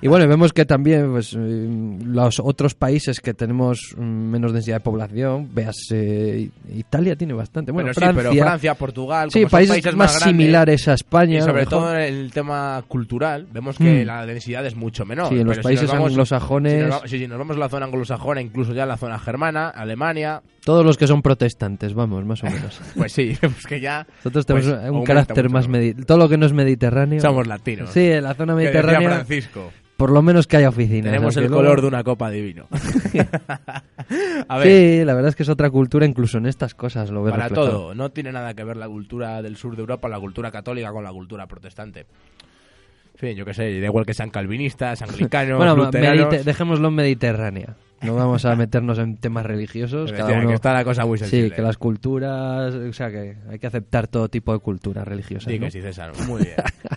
[0.00, 1.68] Y bueno, vemos que también pues, eh,
[2.04, 7.72] los otros países que tenemos mm, menos densidad de población, veas, eh, Italia tiene bastante.
[7.72, 10.94] Bueno, Pero sí, Francia, pero Francia, Portugal, sí, como son países, más, grandes, similares a
[10.94, 11.38] España.
[11.38, 11.68] Y sobre mejor.
[11.68, 14.06] todo en el tema cultural, vemos que Mm.
[14.06, 15.28] la densidad es mucho menor.
[15.28, 17.56] Sí, en los si países nos vamos- anglosajones, Si nos, va- sí, si nos vamos
[17.56, 21.92] a la zona anglosajona, incluso ya la zona germana, Alemania, todos los que son protestantes,
[21.94, 22.80] vamos, más o menos.
[22.96, 25.68] pues sí, pues que ya Nosotros tenemos Pues un carácter más
[26.06, 27.20] Todo lo que no es mediterráneo.
[27.20, 27.90] somos latinos.
[27.90, 29.72] Sí, en la zona mediterránea, Francisco.
[29.96, 31.04] por lo menos que haya oficinas.
[31.12, 32.66] Tenemos el luego- color de una copa divino.
[34.48, 37.22] a ver, Sí, la verdad es que es otra cultura, incluso en estas cosas lo
[37.24, 37.68] para reflejado.
[37.70, 40.90] todo, no tiene nada que ver la cultura del sur de Europa, la cultura católica
[40.92, 42.00] con la cultura protestante.
[42.00, 46.26] En fin, yo qué sé, da igual que sean calvinistas, anglicanos, Bueno, luteranos.
[46.32, 47.76] medite- dejémoslo en Mediterránea.
[48.02, 50.12] No vamos a meternos en temas religiosos.
[50.12, 50.48] Cada decir, uno...
[50.48, 51.48] que está la cosa muy sensible.
[51.50, 55.50] Sí, que las culturas, o sea, que hay que aceptar todo tipo de culturas religiosas.
[55.50, 55.66] Sí, ¿no?
[55.66, 56.12] que sí, César.
[56.26, 56.56] Muy bien.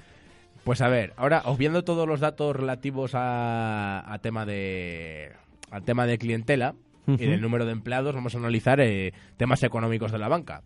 [0.67, 5.31] Pues a ver, ahora obviando todos los datos relativos a, a tema de
[5.71, 6.75] al tema de clientela
[7.07, 10.63] y del número de empleados, vamos a analizar eh, temas económicos de la banca.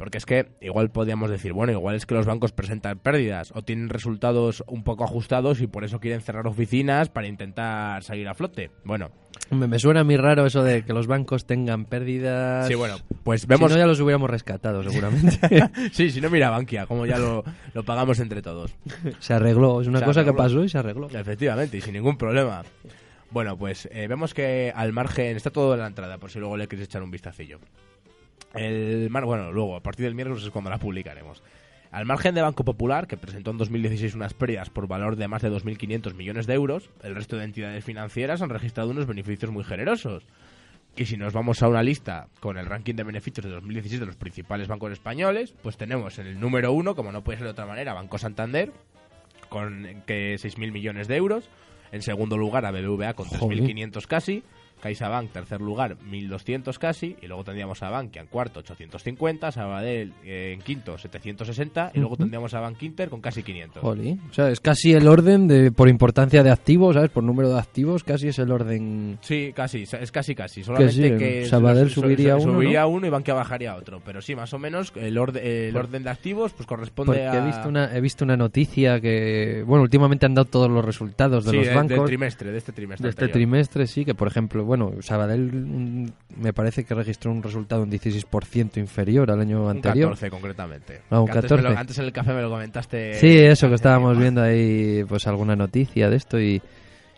[0.00, 3.60] Porque es que igual podríamos decir, bueno, igual es que los bancos presentan pérdidas o
[3.60, 8.32] tienen resultados un poco ajustados y por eso quieren cerrar oficinas para intentar salir a
[8.32, 8.70] flote.
[8.82, 9.10] Bueno,
[9.50, 12.66] Me, me suena a mí raro eso de que los bancos tengan pérdidas.
[12.66, 13.70] sí, bueno, pues Vemos...
[13.70, 15.38] Si no, ya los hubiéramos rescatado, seguramente.
[15.92, 18.74] sí, si no mira Bankia, como ya lo, lo pagamos entre todos.
[19.18, 19.82] se arregló.
[19.82, 20.34] Es una Se cosa arregló.
[20.34, 21.08] que pasó y se arregló.
[21.10, 22.62] Efectivamente, y sin ningún problema.
[23.32, 26.56] Bueno, pues eh, vemos que al margen, está todo en la entrada, por si luego
[26.56, 27.58] le queréis echar un vistacillo.
[28.54, 31.42] El mar, bueno, luego, a partir del miércoles es cuando la publicaremos.
[31.90, 35.42] Al margen de Banco Popular, que presentó en 2016 unas pérdidas por valor de más
[35.42, 39.64] de 2.500 millones de euros, el resto de entidades financieras han registrado unos beneficios muy
[39.64, 40.24] generosos.
[40.96, 44.06] Y si nos vamos a una lista con el ranking de beneficios de 2016 de
[44.06, 47.52] los principales bancos españoles, pues tenemos en el número uno, como no puede ser de
[47.52, 48.72] otra manera, Banco Santander,
[49.48, 51.48] con que 6.000 millones de euros.
[51.92, 53.58] En segundo lugar, a BBVA con Joder.
[53.58, 54.42] 3.500 casi.
[54.80, 57.16] CaixaBank, tercer lugar, 1.200 casi.
[57.22, 59.52] Y luego tendríamos a Bankia en cuarto, 850.
[59.52, 61.92] Sabadell eh, en quinto, 760.
[61.94, 63.82] Y luego tendríamos a Bank Inter con casi 500.
[63.82, 64.20] Jolín.
[64.30, 67.10] O sea, es casi el orden de por importancia de activos, ¿sabes?
[67.10, 69.18] Por número de activos, casi es el orden.
[69.22, 70.62] Sí, casi, es casi casi.
[70.64, 72.88] Solamente sí, que, Sabadell su- su- subiría su- uno, subiría ¿no?
[72.88, 74.00] uno y Bankia bajaría otro.
[74.04, 77.42] Pero sí, más o menos el, orde- el orden de activos pues corresponde Porque a...
[77.42, 81.44] he visto una he visto una noticia que bueno últimamente han dado todos los resultados
[81.44, 83.04] de Sí, los de- bancos del trimestre, de este trimestre.
[83.04, 83.32] de este anterior.
[83.48, 86.06] trimestre sí que por ejemplo bueno Sabadell mm,
[86.38, 91.00] me parece que registró un resultado un 16% inferior al año Un anterior 14 concretamente.
[91.10, 91.76] Ah, un antes, me lo- 14.
[91.80, 93.14] antes en el café me lo comentaste.
[93.14, 96.62] sí eso que estábamos viendo ahí pues alguna noticia de esto y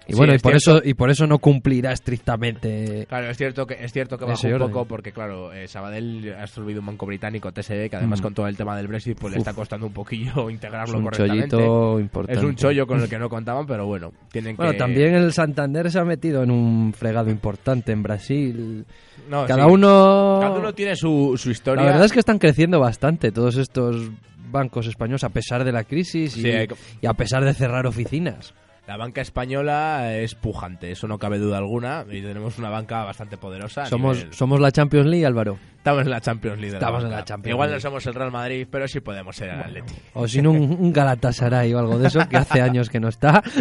[0.06, 0.78] y Sí, bueno y es por cierto.
[0.78, 4.46] eso y por eso no cumplirá estrictamente Claro, es cierto que es cierto que bajó
[4.48, 8.22] un poco porque claro, eh, Sabadell ha absorbido un banco británico TSB que además Mm.
[8.22, 11.04] con todo el tema del Brexit pues le está costando un poquillo es integrarlo un
[11.04, 11.48] correctamente.
[11.56, 14.78] chollito importante Es un chollo con el que no contaban, pero bueno, tienen bueno que
[14.78, 18.84] también el Santander se ha metido en un fregado importante en Brasil
[19.30, 19.70] No, cada sí.
[19.72, 21.84] uno cada uno tiene su, su historia.
[21.84, 24.10] La verdad es que están creciendo bastante todos estos
[24.50, 26.68] bancos españoles a pesar de la crisis Sí, que-
[27.00, 28.52] y a pesar de cerrar oficinas.
[28.92, 33.38] La banca española es pujante, eso no cabe duda alguna, y tenemos una banca bastante
[33.38, 33.86] poderosa.
[33.86, 35.58] Somos, nivel- somos la Champions League, Álvaro.
[35.78, 36.72] Estamos en la Champions League.
[36.72, 37.76] la Estamos en la Champions Igual League.
[37.78, 39.94] no somos el Real Madrid, pero sí podemos ser el Atleti.
[40.12, 43.08] O si no, un, un Galatasaray o algo de eso, que hace años que no
[43.08, 43.42] está.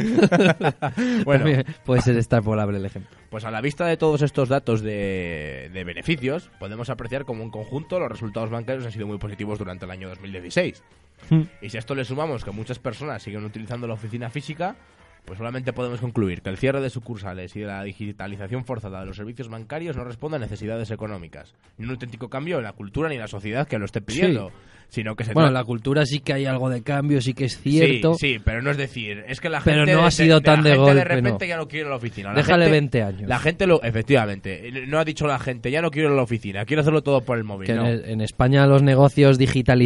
[1.23, 1.45] Bueno.
[1.45, 3.15] También puede ser extrapolable el ejemplo.
[3.29, 7.51] Pues a la vista de todos estos datos de, de beneficios, podemos apreciar como en
[7.51, 10.83] conjunto los resultados bancarios han sido muy positivos durante el año 2016.
[11.29, 11.43] Hmm.
[11.61, 14.75] Y si a esto le sumamos que muchas personas siguen utilizando la oficina física,
[15.25, 19.05] pues solamente podemos concluir que el cierre de sucursales y de la digitalización forzada de
[19.05, 23.07] los servicios bancarios no responde a necesidades económicas, ni un auténtico cambio en la cultura
[23.09, 24.51] ni en la sociedad que lo esté pidiendo,
[24.89, 27.57] sino que se Bueno, la cultura sí que hay algo de cambio, sí que es
[27.59, 28.15] cierto.
[28.15, 30.45] Sí, sí, pero no es decir, es que la Pero gente no ha sido de-
[30.45, 31.49] tan de golpe, de repente no.
[31.49, 32.29] ya no quiere la oficina.
[32.29, 33.29] La Déjale gente- 20 años.
[33.29, 36.81] La gente lo, efectivamente, no ha dicho la gente, ya no quiero la oficina, quiero
[36.81, 37.67] hacerlo todo por el móvil.
[37.67, 37.87] que no.
[37.87, 39.37] en, en España los negocios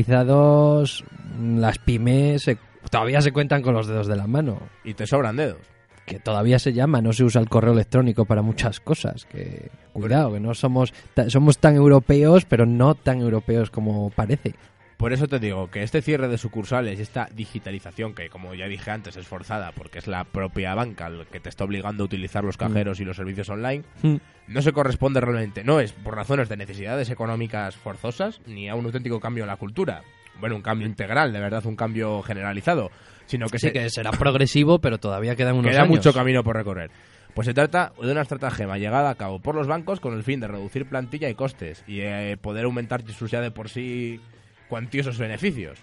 [0.06, 1.04] digitalizados,
[1.39, 2.58] las pymes, se-
[2.96, 4.60] todavía se cuentan con los dedos de la mano.
[4.84, 5.60] Y te sobran dedos.
[6.06, 10.34] que todavía se llama, no se usa el correo electrónico para muchas cosas, que cuidado,
[10.34, 10.94] que no somos
[11.30, 14.54] somos tan europeos, pero no tan europeos como parece.
[14.98, 18.68] Por eso te digo que este cierre de sucursales y esta digitalización, que como ya
[18.68, 22.06] dije antes es forzada porque es la propia banca el que te está obligando a
[22.06, 24.16] utilizar los cajeros y los servicios online, Mm.
[24.48, 25.64] no se corresponde realmente.
[25.64, 29.58] No es por razones de necesidades económicas forzosas ni a un auténtico cambio en la
[29.58, 30.04] cultura.
[30.39, 32.91] Bueno, un cambio integral, de verdad, un cambio generalizado.
[33.26, 35.95] Sino que Sí, se, que será progresivo, pero todavía quedan unos Queda años.
[35.98, 36.91] mucho camino por recorrer.
[37.34, 40.39] Pues se trata de una estratagema llevada a cabo por los bancos con el fin
[40.39, 44.21] de reducir plantilla y costes y eh, poder aumentar sus ya de por sí
[44.69, 45.80] cuantiosos beneficios.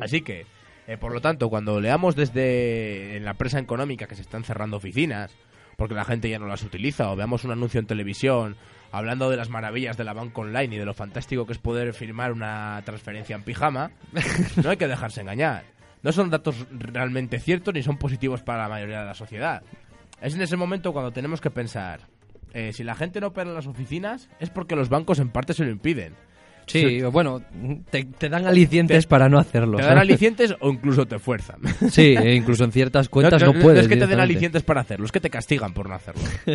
[0.00, 0.46] Así que,
[0.88, 4.76] eh, por lo tanto, cuando leamos desde en la prensa económica que se están cerrando
[4.78, 5.30] oficinas
[5.76, 8.56] porque la gente ya no las utiliza o veamos un anuncio en televisión
[8.92, 11.92] hablando de las maravillas de la banca online y de lo fantástico que es poder
[11.94, 13.90] firmar una transferencia en pijama,
[14.62, 15.64] no hay que dejarse engañar.
[16.02, 19.62] No son datos realmente ciertos ni son positivos para la mayoría de la sociedad.
[20.20, 22.00] Es en ese momento cuando tenemos que pensar,
[22.52, 25.54] eh, si la gente no opera en las oficinas es porque los bancos en parte
[25.54, 26.14] se lo impiden.
[26.66, 27.42] Sí, bueno,
[27.90, 29.76] te, te dan alicientes para no hacerlo.
[29.76, 30.02] Te dan ¿sabes?
[30.02, 31.56] alicientes o incluso te fuerzan.
[31.90, 33.82] Sí, e incluso en ciertas cuentas no, no, puedes.
[33.82, 36.22] es que te den alicientes para hacerlo, es que te castigan por no hacerlo.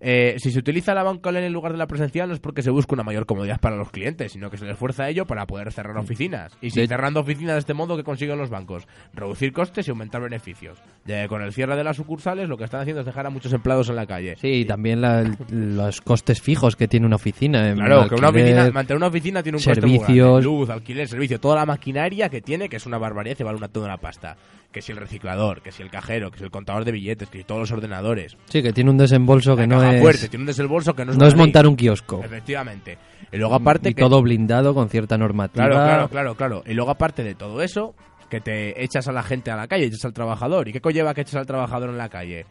[0.00, 2.62] Eh, si se utiliza la banca online en lugar de la presencial no es porque
[2.62, 5.24] se busca una mayor comodidad para los clientes, sino que se les fuerza a ello
[5.26, 6.52] para poder cerrar oficinas.
[6.60, 8.86] Y si De- cerrando oficinas de este modo, ¿qué consiguen los bancos?
[9.14, 10.78] Reducir costes y aumentar beneficios.
[11.06, 13.30] Ya que con el cierre de las sucursales lo que están haciendo es dejar a
[13.30, 14.36] muchos empleados en la calle.
[14.40, 17.72] Sí, y también la- los costes fijos que tiene una oficina.
[17.74, 20.06] Claro, que una oficina, mantener una oficina tiene un coste muy grande.
[20.06, 20.44] servicios.
[20.44, 23.68] Luz, alquiler, servicio, toda la maquinaria que tiene, que es una barbaridad y vale una,
[23.68, 24.36] toda una pasta.
[24.72, 27.38] Que si el reciclador, que si el cajero, que si el contador de billetes, que
[27.38, 28.36] si todos los ordenadores.
[28.46, 31.18] Sí, que tiene un desembolso que no es, fuerte, tiene un desembolso que no es
[31.18, 32.20] no es montar un kiosco.
[32.24, 32.98] Efectivamente.
[33.30, 34.02] Y luego aparte y que...
[34.02, 35.66] todo blindado con cierta normativa.
[35.66, 36.62] Claro, claro, claro, claro.
[36.66, 37.94] Y luego aparte de todo eso,
[38.28, 40.66] que te echas a la gente a la calle, echas al trabajador.
[40.66, 42.46] ¿Y qué conlleva que eches al trabajador en la calle?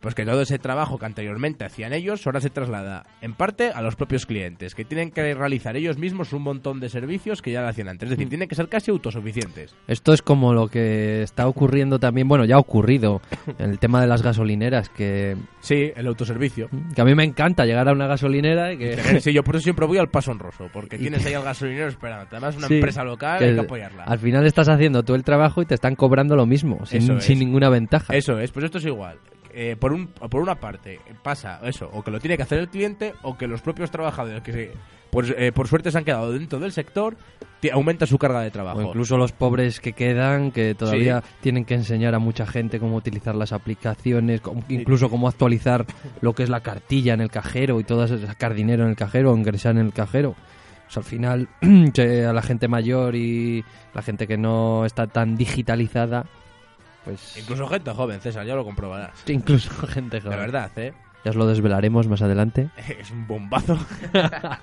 [0.00, 3.82] Pues que todo ese trabajo que anteriormente hacían ellos ahora se traslada en parte a
[3.82, 7.62] los propios clientes, que tienen que realizar ellos mismos un montón de servicios que ya
[7.62, 8.06] lo hacían antes.
[8.06, 9.74] Es decir, tienen que ser casi autosuficientes.
[9.88, 13.20] Esto es como lo que está ocurriendo también, bueno, ya ha ocurrido
[13.58, 16.68] en el tema de las gasolineras, que, Sí, el autoservicio.
[16.94, 18.96] que a mí me encanta llegar a una gasolinera y que...
[19.20, 22.26] Sí, yo por eso siempre voy al paso honroso, porque tienes ahí al gasolinero esperando.
[22.30, 24.04] Además, una Sí, empresa local, que hay que apoyarla.
[24.04, 27.38] Al final estás haciendo tú el trabajo y te están cobrando lo mismo, sin, sin
[27.40, 28.14] ninguna ventaja.
[28.14, 29.18] Eso es, pues esto es igual.
[29.60, 32.68] Eh, por, un, por una parte pasa eso, o que lo tiene que hacer el
[32.68, 34.70] cliente, o que los propios trabajadores que se,
[35.10, 37.16] por, eh, por suerte se han quedado dentro del sector,
[37.72, 38.78] aumenta su carga de trabajo.
[38.78, 42.94] O incluso los pobres que quedan, que todavía tienen que enseñar a mucha gente cómo
[42.94, 45.86] utilizar las aplicaciones, cómo- incluso cómo actualizar
[46.20, 48.96] lo que es la cartilla en el cajero y todo eso, sacar dinero en el
[48.96, 50.36] cajero o ingresar en el cajero.
[50.94, 56.26] Al final, a la gente mayor y la gente que no está tan digitalizada,
[57.08, 59.12] pues Incluso gente joven, César, ya lo comprobarás.
[59.28, 60.38] incluso gente joven.
[60.38, 60.92] verdad, ¿eh?
[61.24, 62.68] Ya os lo desvelaremos más adelante.
[63.00, 63.78] Es un bombazo.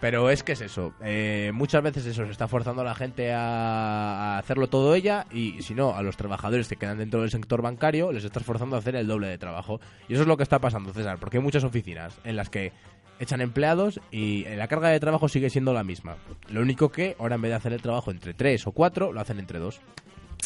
[0.00, 0.92] Pero es que es eso.
[1.00, 5.26] eh, muchas veces eso se está forzando a la gente a, a hacerlo todo ella
[5.30, 8.74] y si no, a los trabajadores que quedan dentro del sector bancario les estás forzando
[8.74, 9.80] a hacer el doble de trabajo.
[10.08, 12.72] Y eso es lo que está pasando, César, porque hay muchas oficinas en las que
[13.20, 16.16] echan empleados y la carga de trabajo sigue siendo la misma.
[16.50, 19.20] Lo único que ahora en vez de hacer el trabajo entre tres o cuatro, lo
[19.20, 19.80] hacen entre dos.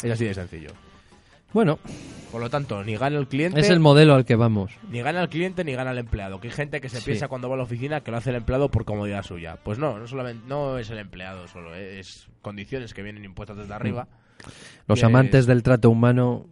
[0.03, 0.69] Es así de sencillo.
[1.53, 1.79] Bueno,
[2.31, 4.71] Por lo tanto, ni gana el cliente, es el modelo al que vamos.
[4.91, 6.39] ni gana el cliente ni gana el empleado.
[6.41, 7.05] Que hay gente que se Sí.
[7.05, 9.57] piensa cuando va a la oficina que lo hace el empleado por comodidad suya.
[9.63, 13.55] Pues no, no solamente no es el empleado solo, eh, es condiciones que vienen impuestas
[13.57, 14.07] desde arriba.
[14.87, 16.47] Los Que amantes es- del trato humano,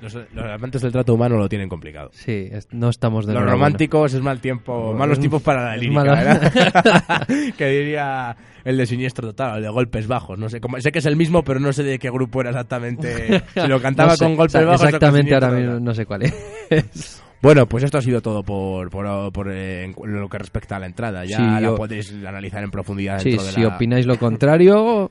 [0.00, 2.10] Los, los amantes del trato humano lo tienen complicado.
[2.12, 6.02] sí, es- no estamos de Los románticos es mal tiempo, malos tiempos para la lírica,
[6.02, 7.26] ¿verdad?
[7.56, 10.38] que diría el de siniestro total, el de golpes bajos.
[10.38, 12.50] No sé, cómo- sé que es el mismo, pero no sé de qué grupo era
[12.50, 13.42] exactamente.
[13.54, 14.84] Si lo cantaba No sé, con golpes o sea, bajos.
[14.84, 17.22] Exactamente, ahora mismo no sé cuál es.
[17.42, 20.86] Bueno, pues esto ha sido todo por, por, por, eh, lo que respecta a la
[20.86, 21.24] entrada.
[21.24, 23.68] Ya Sí, la yo- podéis analizar en profundidad Sí, dentro de si la...
[23.68, 25.10] opináis lo contrario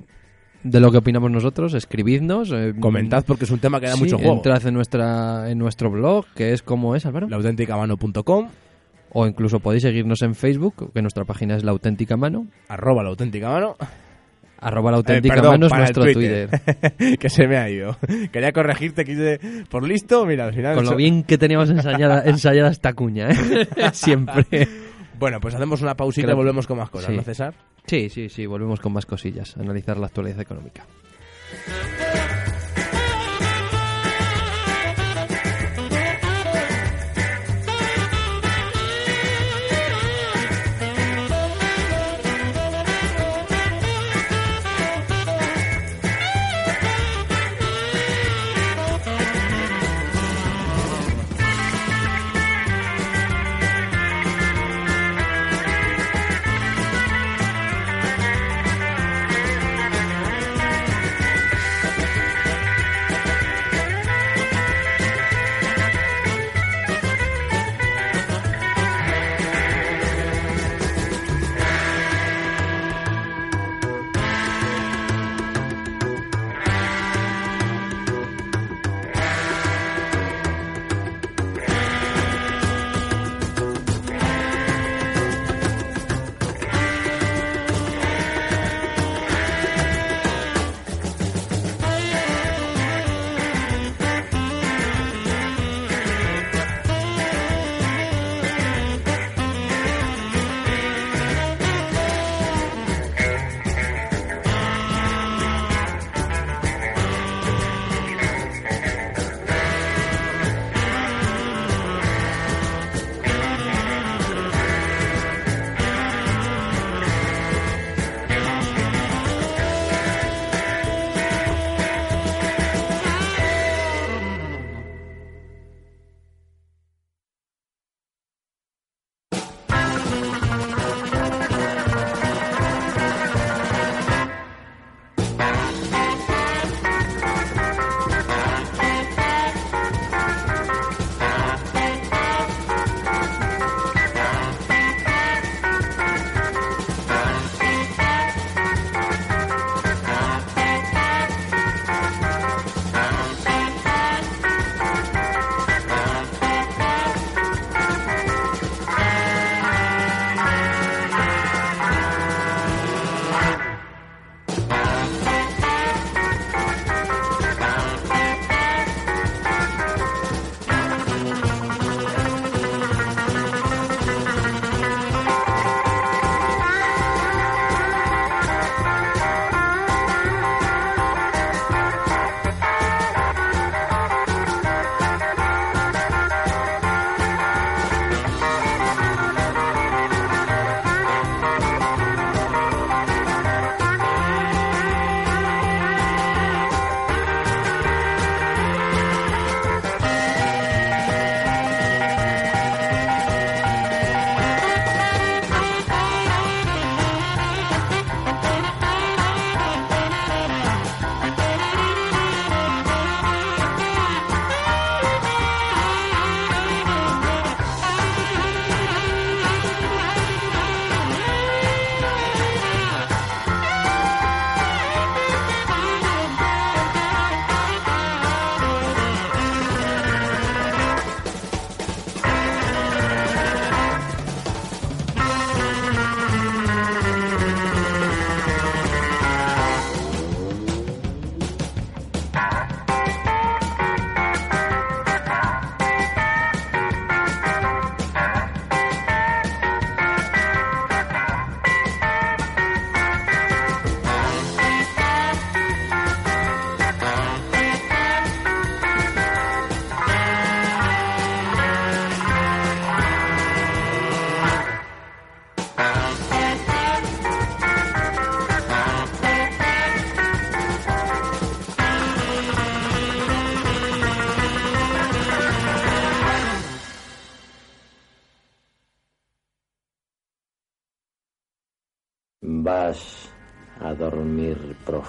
[0.65, 2.51] de lo que opinamos nosotros, escribidnos.
[2.51, 4.33] eh, Comentad porque es un tema que da sí, mucho juego.
[4.33, 7.29] Entrad en, nuestra, en nuestro blog, que es como es, Álvaro.
[7.29, 8.49] Laauténticamano.com,
[9.13, 12.47] O incluso podéis seguirnos en Facebook, que nuestra página es La Auténtica Mano.
[12.67, 13.75] arroba la auténtica mano.
[14.59, 16.49] Arroba La Eh, Auténtica perdón, Mano es nuestro Twitter.
[17.19, 17.95] que se me ha ido.
[18.31, 19.39] Quería corregirte, quise...
[19.69, 20.75] Por listo, mira, al final...
[20.75, 23.67] Con lo bien que teníamos ensayada, ensayada esta cuña, ¿eh?
[23.93, 24.67] Siempre.
[25.17, 27.15] Bueno, pues hacemos una pausita Creo- y volvemos con más cosas, Sí.
[27.17, 27.53] ¿no, César?
[27.85, 29.55] Sí, sí, sí, volvemos con más cosillas.
[29.57, 30.85] Analizar la actualidad económica.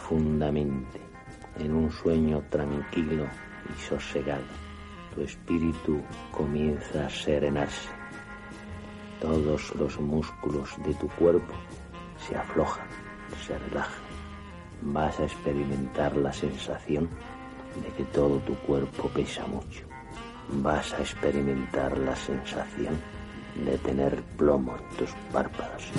[0.07, 1.01] Profundamente
[1.59, 3.27] en un sueño tranquilo
[3.75, 4.45] y sosegado.
[5.15, 6.01] Tu espíritu
[6.31, 7.89] comienza a serenarse.
[9.21, 11.55] Todos los músculos de tu cuerpo
[12.19, 12.87] se aflojan,
[13.45, 14.05] se relajan.
[14.83, 17.09] Vas a experimentar la sensación
[17.83, 19.85] de que todo tu cuerpo pesa mucho.
[20.63, 22.95] Vas a experimentar la sensación
[23.65, 25.91] de tener plomo en tus párpados.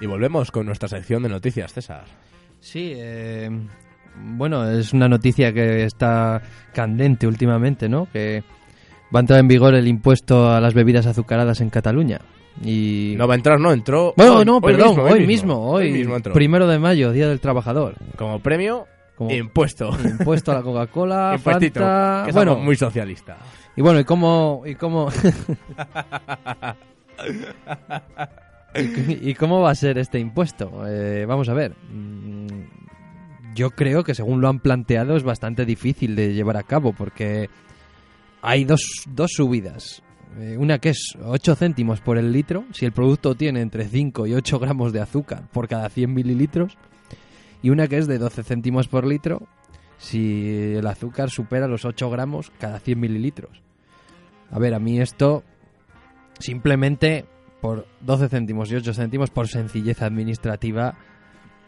[0.00, 2.04] Y volvemos con nuestra sección de noticias, César.
[2.60, 3.50] Sí, eh,
[4.16, 6.40] bueno, es una noticia que está
[6.72, 8.06] candente últimamente, ¿no?
[8.12, 8.42] Que
[9.14, 12.20] va a entrar en vigor el impuesto a las bebidas azucaradas en Cataluña.
[12.64, 13.14] Y...
[13.16, 14.12] No va a entrar, no, entró.
[14.16, 17.38] Bueno, hoy- no, hoy perdón, mismo, hoy mismo, hoy, mismo primero de mayo, Día del
[17.40, 17.94] Trabajador.
[18.16, 18.86] Como premio,
[19.16, 19.90] Como- impuesto.
[20.04, 22.24] Impuesto a la Coca-Cola, Fanta...
[22.26, 23.36] que Bueno, muy socialista.
[23.76, 24.62] y bueno, ¿y cómo...?
[24.66, 25.08] Y cómo...
[29.22, 30.86] ¿Y cómo va a ser este impuesto?
[30.86, 31.74] Eh, vamos a ver.
[31.90, 32.46] Mm,
[33.54, 37.48] Yo creo que según lo han planteado es bastante difícil de llevar a cabo porque
[38.42, 40.02] hay dos, dos subidas.
[40.38, 44.26] Eh, una que es 8 céntimos por el litro, si el producto tiene entre 5
[44.26, 46.76] y 8 gramos de azúcar por cada 100 mililitros.
[47.62, 49.48] Y una que es de 12 céntimos por litro
[49.96, 53.62] si el azúcar supera los 8 gramos cada 100 mililitros.
[54.50, 55.42] A ver, a mí esto
[56.38, 57.24] simplemente
[57.60, 60.94] por 12 céntimos y 8 céntimos por sencillez administrativa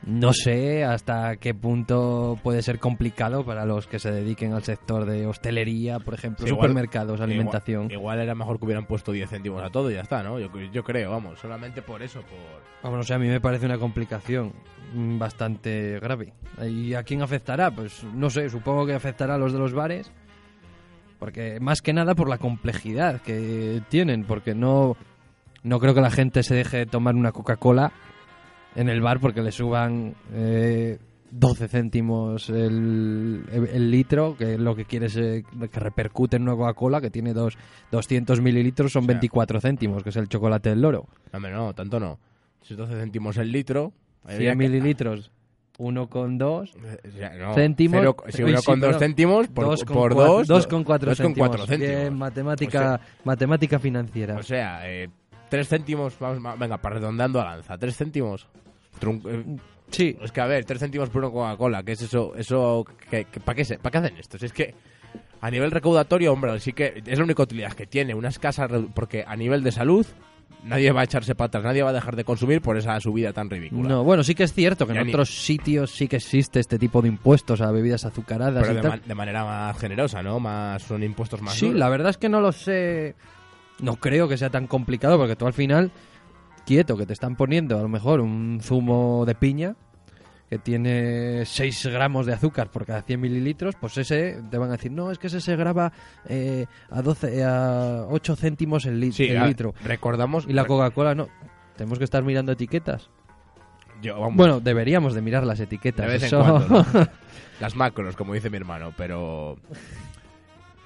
[0.06, 5.04] no sé hasta qué punto puede ser complicado para los que se dediquen al sector
[5.04, 7.82] de hostelería, por ejemplo, Sí, igual- supermercados, alimentación.
[7.90, 10.38] Igual, igual era mejor que hubieran puesto 10 céntimos a todo y ya está, ¿no?
[10.40, 12.38] Yo, yo creo, vamos, solamente por eso, por...
[12.82, 14.54] Vamos, no sé, a mí me parece una complicación
[15.18, 16.32] bastante grave.
[16.66, 17.70] ¿Y a quién afectará?
[17.70, 20.10] Pues no sé, supongo que afectará a los de los bares.
[21.18, 24.96] Porque más que nada por la complejidad que tienen, porque no,
[25.62, 27.92] no creo que la gente se deje de tomar una Coca-Cola
[28.76, 30.98] en el bar porque le suban eh,
[31.32, 36.42] 12 céntimos el, el- el litro, que lo que quiere es eh, que repercute en
[36.42, 37.56] una Coca-Cola que tiene dos,
[37.92, 41.06] 200 mililitros, son O sea, 24 céntimos, que es el chocolate del loro.
[41.32, 42.18] Hombre, no, tanto no.
[42.62, 43.92] Si es 12 céntimos el litro...
[44.26, 45.30] 100 habría que- mililitros,
[45.78, 46.74] 1,2.
[46.84, 47.98] Eh, o sea, no, Céntimos.
[48.00, 49.00] cero- si Uy, uno sí, con dos perdón.
[49.00, 50.46] céntimos, por, Dos con por cuatro- dos...
[50.46, 51.48] dos con cuatro dos con céntimos.
[51.48, 51.96] cuatro céntimos.
[52.00, 54.36] Bien, matemática, matemática financiera.
[54.36, 55.08] O sea, eh,
[55.50, 58.46] tres céntimos, vamos, va- venga, para redondeando a lanza, tres céntimos.
[59.00, 59.56] Trun- eh,
[59.90, 62.34] sí, es que a ver, tres céntimos por una Coca-Cola, ¿qué es eso?
[62.36, 64.38] eso que, ¿Para qué, pa' qué hacen esto?
[64.38, 64.74] Si es que
[65.40, 68.86] a nivel recaudatorio, hombre, sí que es la única utilidad que tiene, una escasa, re-
[68.94, 70.06] porque a nivel de salud,
[70.64, 73.32] nadie va a echarse para atrás, nadie va a dejar de consumir por esa subida
[73.32, 73.88] tan ridícula.
[73.88, 76.60] no, bueno, sí que es cierto que Ya en ni- otros sitios sí que existe
[76.60, 78.90] este tipo de impuestos a bebidas azucaradas Pero y de, tal.
[78.90, 80.38] ma- de manera más generosa, ¿no?
[80.38, 81.78] Más son impuestos más Sí, duros.
[81.80, 83.14] la verdad es que no lo sé.
[83.82, 85.90] No creo que sea tan complicado porque tú al final,
[86.66, 89.76] quieto, que te están poniendo a lo mejor un zumo de piña
[90.48, 94.72] que tiene 6 gramos de azúcar por cada 100 mililitros, pues ese te van a
[94.72, 95.92] decir, no, es que ese se graba
[96.28, 99.74] eh, a, 12, a 8 céntimos el, li- Sí, el a- litro.
[99.84, 100.46] recordamos...
[100.48, 101.28] Y la Coca-Cola no.
[101.76, 103.10] Tenemos que estar mirando etiquetas.
[104.02, 106.04] yo, vamos, Bueno, deberíamos de mirar las etiquetas.
[106.06, 107.06] de vez en eso- cuando, ¿no?
[107.60, 109.56] Las macros, como dice mi hermano, pero...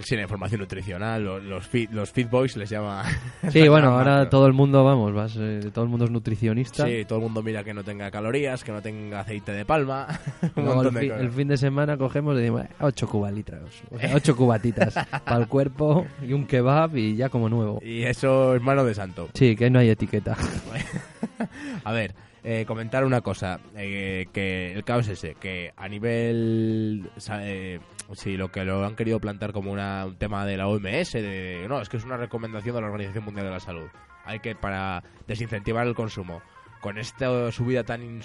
[0.00, 3.04] Sí, la información nutricional, los, los, feed, los feed boys les llama...
[3.50, 6.84] sí, bueno, ahora todo el mundo, vamos, vas, eh, todo el mundo es nutricionista.
[6.86, 10.08] Sí, todo el mundo mira que no tenga calorías, que no tenga aceite de palma.
[10.56, 11.22] un montón el, de fi- cosas.
[11.22, 15.36] el fin de semana cogemos y decimos, "Eh, ocho cubalitros, o sea, ocho cubatitas para
[15.36, 17.80] el cuerpo y un kebab y ya como nuevo.
[17.82, 19.28] Y eso es mano de santo.
[19.34, 20.36] Sí, que no hay etiqueta.
[21.84, 22.14] A ver,
[22.44, 27.80] eh, comentar una cosa, eh, que el caos es ese, que a nivel, eh,
[28.12, 31.64] sí, lo que lo han querido plantar como una- un tema de la OMS, de,
[31.68, 33.88] no, es que es una recomendación de la Organización Mundial de la Salud.
[34.26, 36.42] Hay que, para desincentivar el consumo,
[36.84, 38.20] con esta subida tan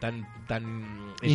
[0.00, 0.62] tan tan
[1.20, 1.26] insignificante,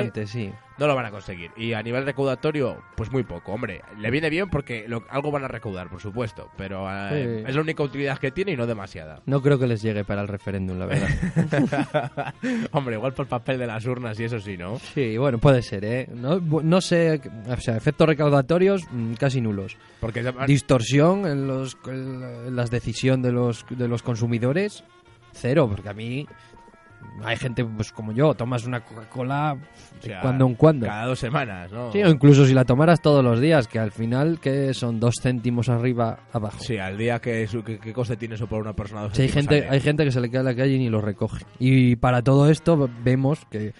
[0.00, 0.50] Insignificante, sí.
[0.76, 1.52] no lo van a conseguir.
[1.56, 3.52] Y a nivel recaudatorio, pues muy poco.
[3.52, 7.44] Hombre, le viene bien porque lo- algo van a recaudar, por supuesto, pero eh, Sí.
[7.48, 9.22] es la única utilidad que tiene y no demasiada.
[9.26, 11.08] No creo que les llegue para el referéndum, la verdad.
[12.72, 14.80] Hombre, igual por papel de las urnas y eso sí, ¿no?
[14.80, 16.08] Sí, bueno, puede ser, ¿eh?
[16.12, 19.76] No, no sé, o sea, efectos recaudatorios mm, casi nulos.
[20.00, 24.82] Porque Distorsión en, los, en las decisiones de los, de los consumidores,
[25.32, 26.26] cero, porque a mí
[27.24, 30.86] hay gente pues como yo, tomas una Coca-Cola o de sea, cuando en cuando.
[30.86, 31.92] cada dos semanas, ¿no?
[31.92, 35.16] Sí, o incluso si la tomaras todos los días, que al final que son dos
[35.20, 36.58] céntimos arriba, abajo.
[36.60, 39.02] Sí, al día que, que, que coste tiene eso por una persona.
[39.02, 40.88] dos Sí, hay gente, hay gente que se le queda en la calle y ni
[40.88, 41.44] lo recoge.
[41.58, 43.72] Y para todo esto vemos que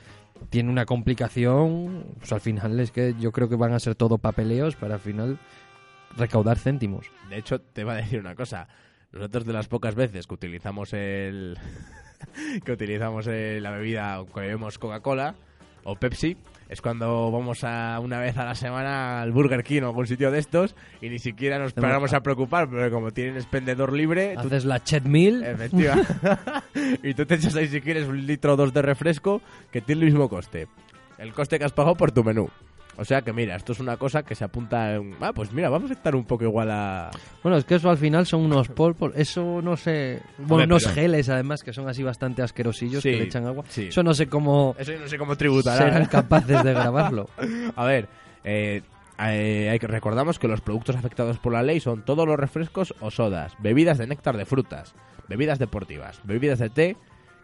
[0.49, 4.19] tiene una complicación, pues al final es que yo creo que van a ser todo
[4.19, 5.39] papeleos para al final
[6.17, 7.07] recaudar céntimos.
[7.29, 8.67] De hecho, te iba a decir una cosa.
[9.13, 11.57] Nosotros de las pocas veces que utilizamos el
[12.65, 15.35] que utilizamos el- la bebida que bebemos Coca-Cola
[15.85, 16.37] o Pepsi
[16.69, 20.31] es cuando vamos a una vez a la semana al Burger King o algún sitio
[20.31, 24.47] de estos y ni siquiera nos paramos a preocupar porque como tienen expendedor libre tú-
[24.49, 25.97] Haces la chet meal, efectiva.
[27.03, 29.41] Y tú te echas ahí si quieres un litro o dos de refresco
[29.73, 30.69] que tiene el mismo coste.
[31.19, 32.49] El coste que has pagado por tu menú
[33.01, 35.17] o sea que mira, esto es una cosa que se apunta en...
[35.21, 37.11] Ah, pues mira, vamos a estar un poco igual a...
[37.43, 40.95] Bueno, es que eso al final son unos polvos, eso no sé, bueno, unos pero-
[40.95, 43.65] geles además que son así bastante asquerosillos Sí, que le echan agua.
[43.69, 43.87] sí.
[43.89, 45.79] Eso no sé cómo Eso no sé cómo tributará.
[45.79, 47.29] serán capaces de grabarlo.
[47.77, 48.09] A ver,
[48.45, 48.83] eh,
[49.19, 53.55] eh, recordamos que los productos afectados por la ley son todos los refrescos o sodas,
[53.59, 54.95] bebidas de néctar de frutas,
[55.29, 56.97] bebidas deportivas, bebidas de té,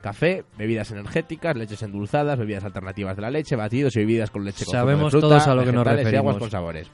[0.02, 4.64] café, bebidas energéticas, leches endulzadas, bebidas alternativas de la leche, batidos y bebidas con leche
[4.64, 6.38] con Sabemos fruta, todos a lo que nos y aguas referimos.
[6.38, 6.90] con sabores.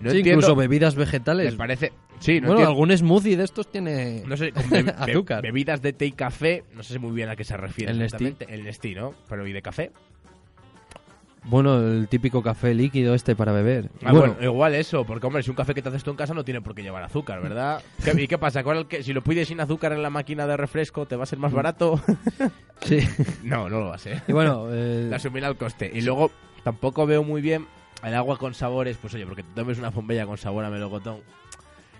[0.00, 1.54] No Sí, entiendo, incluso bebidas vegetales.
[1.54, 4.90] parece, sí, no bueno, entiendo- algún smoothie de estos tiene no sé, con be- be-
[4.98, 5.40] azúcar.
[5.42, 7.92] bebidas de té y café, no sé muy bien a qué se refiere.
[7.92, 8.34] El Nestí.
[8.48, 9.14] El Nestí, ¿no?
[9.28, 9.92] Pero ¿y de café?
[11.46, 13.90] Bueno, el típico café líquido este para beber.
[14.04, 16.16] Ah, bueno, bueno, igual eso, porque hombre, si un café que te haces tú en
[16.16, 17.82] casa no tiene por qué llevar azúcar, ¿verdad?
[18.02, 18.64] ¿Qué- ¿Y qué pasa?
[18.64, 21.24] ¿Cuál el que, si lo pides sin azúcar en la máquina de refresco, te va
[21.24, 21.56] a ser más Mm.
[21.56, 22.00] barato?
[22.82, 23.00] sí.
[23.42, 24.22] no, no lo va a ser.
[24.26, 25.90] Y bueno, eh, asumirá el coste.
[25.92, 26.30] Y luego,
[26.62, 27.66] tampoco veo muy bien
[28.02, 31.18] el agua con sabores, pues oye, porque te tomes una bombilla con sabor a melocotón.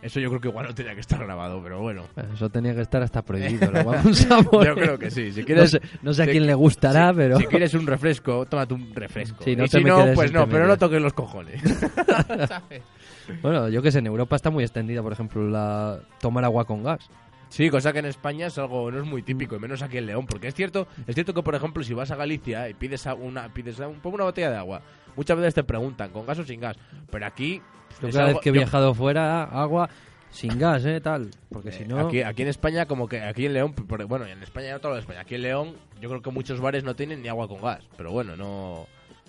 [0.05, 2.05] Eso yo creo que igual no tenía que estar grabado, pero bueno.
[2.35, 3.67] eso tenía que estar hasta prohibido.
[4.13, 4.69] sabores.
[4.69, 5.33] Yo creo que sí.
[5.33, 7.39] Si No quieres, sé, no sé a quién le gustará, si- pero...
[7.39, 9.43] si quieres un refresco, tómate un refresco.
[9.43, 11.61] Sí, no y si no, pues no, entre pero no toques los cojones.
[13.43, 16.83] Bueno, yo que sé, en Europa está muy extendida, por ejemplo, la tomar agua con
[16.83, 17.09] gas.
[17.49, 20.07] Sí, cosa que en España es algo no es muy típico, y menos aquí en
[20.07, 23.07] León, porque es cierto, es cierto que por ejemplo si vas a Galicia y pides
[23.19, 24.83] una pides una botella de agua,
[25.17, 26.77] muchas veces te preguntan con gas o sin gas,
[27.11, 27.63] pero aquí
[28.09, 29.89] Yo cada algo- vez que he yo- viajado fuera, agua
[30.31, 31.01] sin gas, ¿eh?
[31.01, 31.31] Tal.
[31.49, 31.99] Porque si eh, no...
[32.09, 33.75] aquí, aquí en España como que aquí en León,
[34.09, 36.61] bueno, en España no todo lo de España, aquí en León yo creo que muchos
[36.61, 38.87] bares no tienen ni agua con gas, pero bueno, no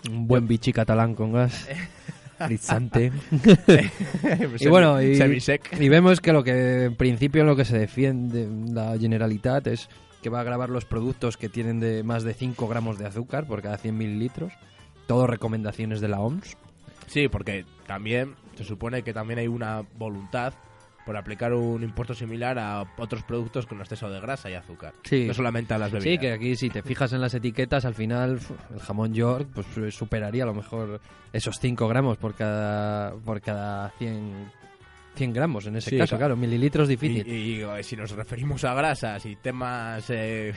[0.09, 1.67] Un buen bichi catalán con gas.
[2.37, 3.13] Frizzante.
[4.59, 5.17] y bueno, y,
[5.79, 9.89] y vemos que lo que en principio lo que se defiende la Generalitat es
[10.21, 13.45] que va a grabar los productos que tienen de más de 5 gramos de azúcar
[13.45, 14.51] por cada 100 mililitros.
[15.07, 16.57] Todo recomendaciones de la OMS.
[17.07, 20.53] Sí, porque también se supone que también hay una voluntad
[21.05, 24.93] por aplicar un impuesto similar a otros productos con exceso de grasa y azúcar.
[25.03, 25.25] Sí.
[25.27, 26.11] No solamente a las bebidas.
[26.13, 28.39] Sí, que aquí si te fijas en las etiquetas, al final
[28.73, 30.99] el jamón York pues eh, superaría a lo mejor
[31.31, 34.51] esos 5 gramos por cada, por cada 100,
[35.13, 36.17] 100 gramos en ese Sí, caso.
[36.17, 36.35] claro.
[36.35, 37.27] Mililitros difícil.
[37.27, 40.53] y, si nos referimos a grasas y temas eh,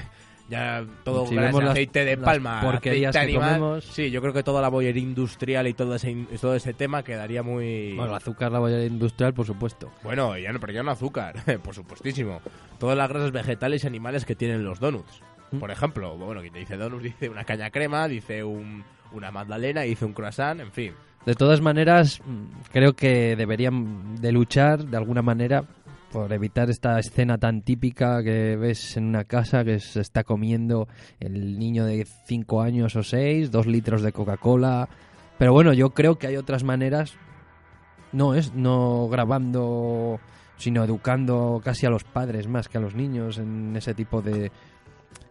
[0.48, 3.84] ya todo Si las- aceite de palma, porquerías aceite que animal, comemos.
[3.84, 7.42] sí, yo creo que toda la bollería industrial y todo ese todo ese tema quedaría
[7.42, 9.90] muy Bueno, el azúcar, la bollería industrial, por supuesto.
[10.02, 12.40] Bueno, ya no, pero ya no azúcar, por supuestísimo.
[12.78, 15.20] Todas las grasas vegetales y animales que tienen los donuts.
[15.50, 15.58] ¿Mm?
[15.58, 19.82] Por ejemplo, bueno, quien te dice donuts dice una caña crema, dice un, una magdalena,
[19.82, 20.92] dice un croissant, en fin.
[21.26, 25.64] De todas maneras, mm, creo que deberían de luchar de alguna manera
[26.12, 30.88] por evitar esta escena tan típica que ves en una casa que se está comiendo
[31.20, 34.88] el niño de 5 años o 6, dos litros de Coca-Cola.
[35.38, 37.14] Pero bueno, yo creo que hay otras maneras,
[38.12, 40.18] no es no grabando,
[40.56, 44.50] sino educando casi a los padres más que a los niños en ese tipo de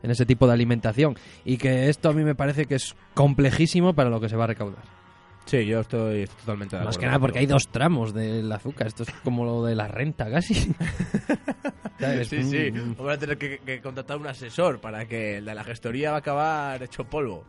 [0.03, 3.93] en ese tipo de alimentación y que esto a mí me parece que es complejísimo
[3.93, 4.96] para lo que se va a recaudar.
[5.47, 6.85] Sí, yo estoy totalmente de acuerdo.
[6.85, 8.87] Más que nada porque hay dos tramos del azúcar.
[8.87, 10.53] Esto es como lo de la renta casi.
[12.29, 12.69] Sí, sí.
[12.95, 16.17] Voy a tener que, que contratar un asesor para que el de la gestoría va
[16.17, 17.43] a acabar hecho polvo.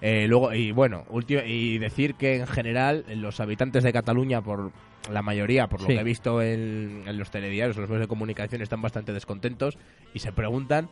[0.00, 4.72] Eh, luego, y bueno, último, y decir que en general los habitantes de Cataluña, por
[5.12, 5.94] la mayoría, por lo Sí.
[5.94, 9.78] que he visto en, en los telediarios, en los medios de comunicación, están bastante descontentos
[10.12, 10.88] y se preguntan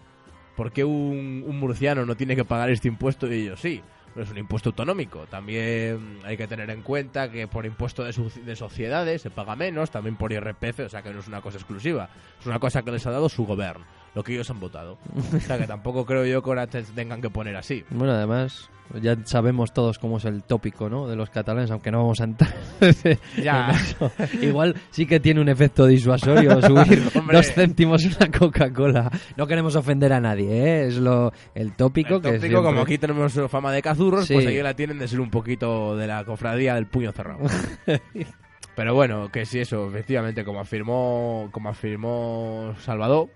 [0.56, 3.80] ¿por qué un, un murciano no tiene que pagar este impuesto y ellos sí?
[4.16, 5.26] Es un impuesto autonómico.
[5.26, 8.12] También hay que tener en cuenta que por impuesto de,
[8.44, 11.58] de sociedades se paga menos, también por IRPF, o sea que no es una cosa
[11.58, 12.08] exclusiva.
[12.40, 13.84] Es una cosa que les ha dado su gobierno,
[14.14, 14.98] lo que ellos han votado.
[15.36, 17.84] O sea que tampoco creo yo que ahora te tengan que poner así.
[17.90, 18.68] Bueno, además,
[19.00, 21.06] ya sabemos todos cómo es el tópico, ¿no?
[21.06, 22.54] De los catalanes, aunque no vamos a entrar.
[23.42, 23.70] Ya.
[24.00, 24.42] en.
[24.42, 27.02] Igual sí que tiene un efecto disuasorio subir
[27.32, 29.10] dos céntimos una Coca-Cola.
[29.36, 30.86] No queremos ofender a nadie, ¿eh?
[30.88, 34.34] Es lo, el tópico El que tópico, siempre- como aquí tenemos fama de cazurros, Sí.
[34.34, 37.40] pues aquí la tienen de ser un poquito de la cofradía del puño cerrado.
[38.74, 43.28] Pero bueno, que sí, eso, efectivamente, como afirmó, como afirmó Salvador,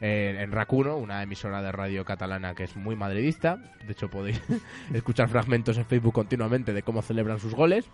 [0.00, 4.40] en Racuno, una emisora de radio catalana que es muy madridista, de hecho podéis
[4.94, 7.86] escuchar fragmentos en Facebook continuamente de cómo celebran sus goles.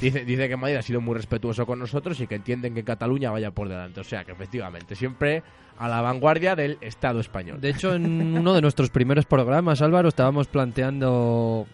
[0.00, 3.30] Dice, dice que Madrid ha sido muy respetuoso con nosotros y que entienden que Cataluña
[3.30, 4.00] vaya por delante.
[4.00, 5.42] O sea que efectivamente, siempre
[5.78, 7.60] a la vanguardia del Estado español.
[7.60, 11.66] De hecho, en uno de nuestros primeros programas, Álvaro, estábamos planteando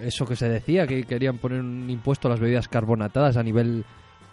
[0.00, 3.84] eso que se decía, que querían poner un impuesto a las bebidas carbonatadas a nivel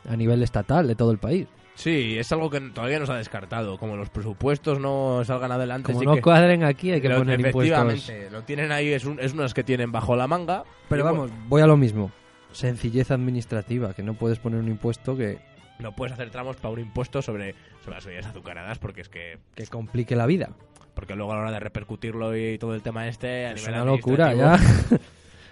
[0.08, 1.48] a nivel estatal de todo el país.
[1.80, 3.78] Sí, es algo que todavía no se ha descartado.
[3.78, 7.20] Como los presupuestos no salgan adelante, Como sí no que- cuadren aquí, hay que lo-
[7.20, 7.64] poner impuestos.
[7.80, 10.66] efectivamente, lo tienen ahí, es, un, es unas que tienen bajo la manga.
[10.90, 12.12] Pero vamos, bueno, voy a lo mismo.
[12.52, 15.38] Sencillez administrativa, que no puedes poner un impuesto que,
[15.80, 19.38] no puedes hacer tramos para un impuesto sobre, sobre las bebidas azucaradas porque es que
[19.56, 20.50] que complique la vida.
[20.94, 23.76] porque luego a la hora de repercutirlo y todo el tema este a Es nivel
[23.76, 24.60] una locura ya.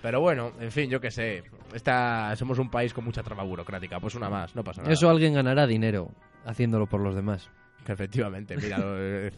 [0.02, 1.44] Pero bueno, en fin, yo qué sé.
[1.74, 4.94] Esta, somos un país con mucha trama burocrática, pues una más, no pasa nada.
[4.94, 6.12] Eso alguien ganará dinero
[6.46, 7.50] haciéndolo por los demás.
[7.88, 8.78] Efectivamente, mira,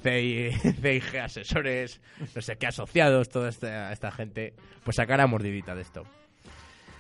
[0.02, 0.52] CI,
[0.82, 2.02] CIG asesores,
[2.36, 4.54] no sé qué asociados, toda esta, esta gente,
[4.84, 6.04] pues sacará mordidita de esto.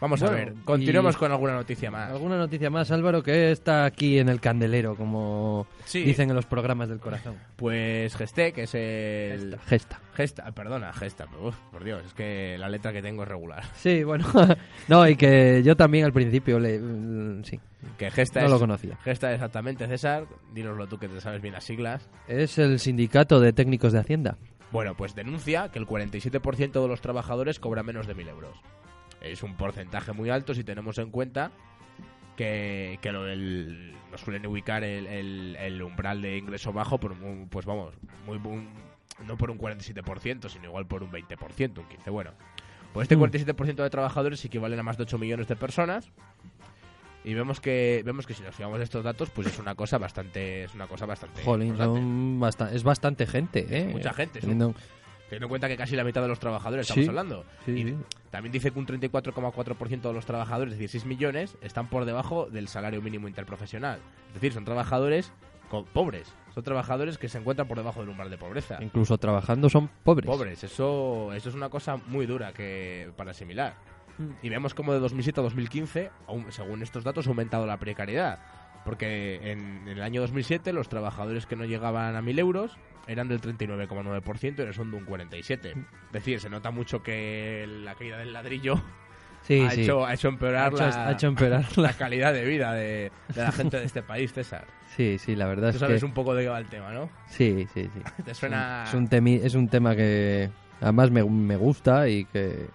[0.02, 2.12] Vamos a ver, continuemos con alguna noticia más.
[2.12, 6.04] ¿Alguna noticia más, Álvaro, que está aquí en el candelero, como Sí.
[6.04, 7.36] dicen en los programas del corazón?
[7.58, 9.58] Pues Gesté, que es el...
[9.66, 9.68] Gesta.
[9.68, 10.00] Gesta.
[10.14, 13.64] Gesta, perdona, Gesta, uf, por Dios, es que la letra que tengo es regular.
[13.76, 14.26] Sí, bueno.
[14.88, 16.80] no, y que yo también al principio le...
[16.80, 17.60] mm, Sí,
[17.97, 18.52] Que Gesta no es...
[18.54, 18.95] lo conocía.
[19.04, 22.10] Gesta exactamente, César, dínoslo tú que te sabes bien las siglas.
[22.28, 24.38] Es el sindicato de técnicos de Hacienda.
[24.72, 28.56] Bueno, pues denuncia que el 47% de los trabajadores cobra menos de 1.000 euros.
[29.22, 31.52] Es un porcentaje muy alto si tenemos en cuenta
[32.38, 37.12] que, que lo del- nos suelen ubicar el, el- el umbral de ingreso bajo por
[37.12, 37.94] un, pues vamos,
[38.26, 38.70] muy, un-
[39.28, 42.12] no por un 47%, sino igual por un 20%, un 15%.
[42.12, 42.32] Bueno,
[42.94, 43.22] pues este Mm.
[43.24, 46.10] 47% de trabajadores equivalen a más de 8 millones de personas.
[47.26, 50.64] Y vemos que vemos que si nos fijamos estos datos, pues es una cosa bastante
[50.64, 52.42] es una cosa bastante Jolín, son
[52.72, 53.90] es bastante gente, ¿eh?
[53.92, 54.74] mucha gente, son- Teniendo-
[55.30, 57.46] Teniendo en cuenta que casi la mitad de los trabajadores estamos hablando.
[57.66, 57.96] sí, y sí.
[58.32, 62.48] también dice que un 34,4% de los trabajadores, es decir, 6 millones, están por debajo
[62.50, 64.00] del salario mínimo interprofesional.
[64.30, 65.32] Es decir, son trabajadores
[65.70, 66.34] co- pobres.
[66.54, 68.80] Son trabajadores que se encuentran por debajo del umbral de pobreza.
[68.82, 70.26] Incluso trabajando son pobres.
[70.26, 73.76] Pobres, eso, eso es una cosa muy dura que para asimilar.
[74.18, 74.30] Mm.
[74.42, 78.40] Y vemos como de 2007 a 2015, aún- según estos datos, ha aumentado la precariedad.
[78.86, 82.78] Porque en, en el año 2007 los trabajadores que no llegaban a 1.000 euros
[83.08, 85.40] eran del 39,9% y ahora son de un 47%.
[85.66, 85.76] Es
[86.12, 88.82] decir, se nota mucho que la caída del ladrillo
[89.42, 89.84] Sí, ha, sí.
[89.84, 93.12] Hecho, ha hecho empeorar Ha hecho- la, ha hecho empeorar la calidad de vida de,
[93.34, 94.66] de la gente de este país, César.
[94.96, 96.06] Sí, sí, la verdad Tú es sabes que...
[96.06, 97.10] un poco de qué va el tema, ¿no?
[97.28, 98.02] Sí, sí, sí.
[98.24, 98.84] Te suena...
[98.88, 100.50] Es un, temi- es un tema que
[100.82, 102.68] además me, me gusta y que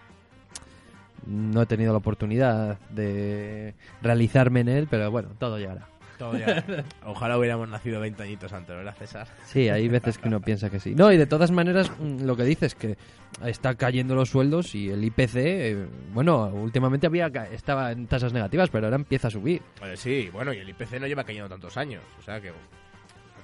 [1.27, 5.87] no he tenido la oportunidad de realizarme en él, pero bueno, todo llegará.
[6.19, 6.65] Todo ya-
[7.05, 9.27] Ojalá hubiéramos nacido 20 añitos antes, ¿verdad, César?
[9.47, 10.95] Sí, hay veces que uno piensa que sí.
[10.95, 12.97] No, y de todas maneras, mm, lo que dices que
[13.45, 18.33] está cayendo los sueldos y el IPC, eh, bueno, últimamente había ca- estaba en tasas
[18.33, 19.62] negativas, pero ahora empieza a subir.
[19.79, 22.03] Pues sí, bueno, y el IPC no lleva cayendo tantos años.
[22.19, 22.53] O sea que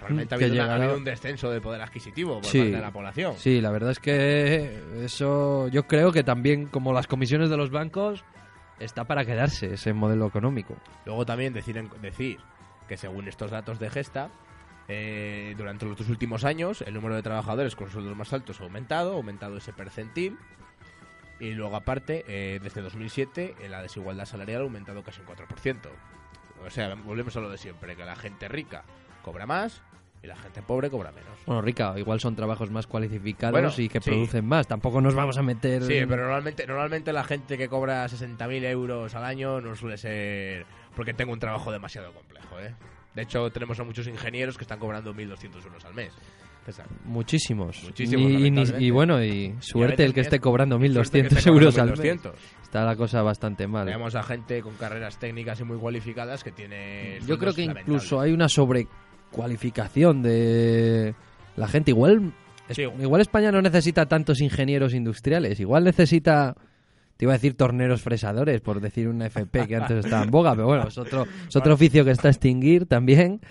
[0.01, 2.59] realmente ha Que habido, una- ha llegará- habido un descenso del poder adquisitivo por Sí.
[2.59, 3.35] parte de la población.
[3.37, 7.71] Sí, la verdad es que eso yo creo que también como las comisiones de los
[7.71, 8.25] bancos
[8.79, 10.75] está para quedarse ese modelo económico.
[11.05, 12.39] Luego también decir, decir
[12.91, 14.31] que según estos datos de Gesta,
[14.89, 18.65] eh, durante los dos últimos años el número de trabajadores con sueldos más altos ha
[18.65, 20.37] aumentado, ha aumentado ese percentil.
[21.39, 25.89] Y luego aparte, eh, desde 2007 eh, la desigualdad salarial ha aumentado casi un 4%.
[26.67, 28.83] O sea, volvemos a lo de siempre, que la gente rica
[29.23, 29.83] cobra más
[30.21, 31.39] y la gente pobre cobra menos.
[31.47, 34.11] Bueno, Rica, igual son trabajos más cualificados Bueno, y que sí.
[34.11, 34.67] producen más.
[34.67, 35.85] Tampoco nos vamos a meter...
[35.85, 40.67] Sí, pero normalmente, normalmente la gente que cobra 60.000 euros al año no suele ser
[40.95, 42.75] porque tengo un trabajo demasiado complejo, ¿eh?
[43.15, 46.13] De hecho, tenemos a muchos ingenieros que están cobrando 1.200 euros al mes.
[46.65, 46.87] César.
[47.05, 47.83] Muchísimos.
[47.85, 51.91] Muchísimos, Y- bueno, y suerte el que esté cobrando Suerte que 1.200 esté euros al
[51.91, 51.99] mes.
[52.01, 52.33] 1.200.
[52.63, 53.87] Está la cosa bastante mal.
[53.87, 57.19] Tenemos a gente con carreras técnicas y muy cualificadas que tiene.
[57.27, 61.15] Yo creo que incluso hay una sobrecualificación de
[61.57, 61.91] la gente.
[61.91, 62.33] Igual
[62.71, 62.83] Sí.
[62.83, 66.55] Igual España no necesita tantos ingenieros industriales, igual necesita,
[67.21, 70.55] te iba a decir torneros fresadores, por decir una FP que antes estaba en boga,
[70.55, 73.43] pero bueno, es otro, es otro oficio que está a extinguir también.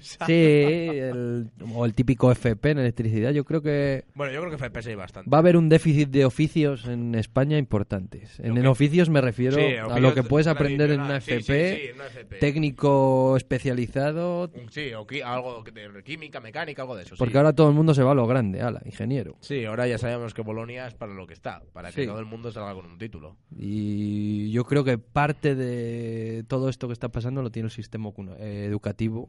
[0.00, 4.56] Sí, el- o el típico FP en electricidad, yo creo que Bueno, yo creo que
[4.56, 5.28] FPS hay bastante.
[5.28, 8.40] va a haber un déficit de oficios en España importantes.
[8.40, 11.80] En, oficios me refiero Sí, a lo que puedes aprender en una Sí, FP, sí,
[11.82, 12.36] sí, en una FP.
[12.38, 17.14] técnico especializado, Sí, o algo de química, mecánica, algo de eso.
[17.14, 17.18] sí.
[17.18, 19.36] porque ahora todo el mundo se va a lo grande, ala, ingeniero.
[19.40, 22.06] Sí, ahora ya sabemos que Bolonia es para lo que está, para que Sí.
[22.06, 23.36] todo el mundo salga con un título.
[23.56, 28.10] Y yo creo que parte de todo esto que está pasando lo tiene el sistema
[28.38, 29.28] eh, educativo.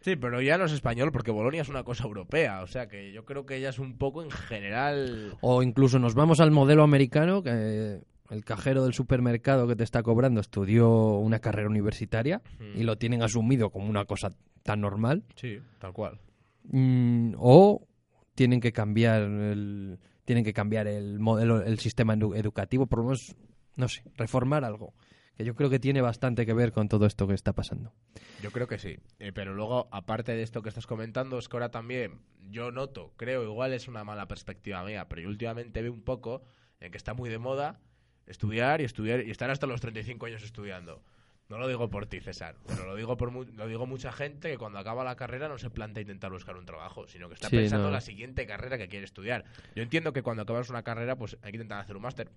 [0.00, 3.12] Sí, pero ya no es español porque Bolonia es una cosa europea, o sea que
[3.12, 5.38] yo creo que ya es un poco en general...
[5.40, 10.02] O incluso nos vamos al modelo americano, que el cajero del supermercado que te está
[10.02, 12.42] cobrando estudió una carrera universitaria
[12.74, 14.32] y lo tienen asumido como una cosa
[14.64, 15.22] tan normal.
[15.36, 16.18] Sí, tal cual.
[16.64, 17.86] Mm, o
[18.34, 23.04] tienen que cambiar el tienen que cambiar el modelo el sistema edu- educativo por lo
[23.06, 23.34] menos
[23.76, 24.94] no sé reformar algo
[25.36, 27.92] que yo creo que tiene bastante que ver con todo esto que está pasando
[28.42, 28.98] Yo creo que sí.
[29.18, 32.20] Eh, pero luego, aparte de esto que estás comentando, es que ahora también
[32.50, 36.42] yo noto, creo, igual es una mala perspectiva mía, pero yo últimamente veo un poco
[36.80, 37.80] en que está muy de moda
[38.26, 41.02] estudiar y estudiar y estar hasta los 35 años estudiando.
[41.52, 44.50] No lo digo por ti, César, pero lo digo por mu- lo digo mucha gente
[44.50, 47.48] que cuando acaba la carrera no se plantea intentar buscar un trabajo, sino que está
[47.50, 47.88] Sí, pensando no.
[47.88, 49.44] en la siguiente carrera que quiere estudiar.
[49.76, 52.30] Yo entiendo que cuando acabas una carrera, pues hay que intentar hacer un máster.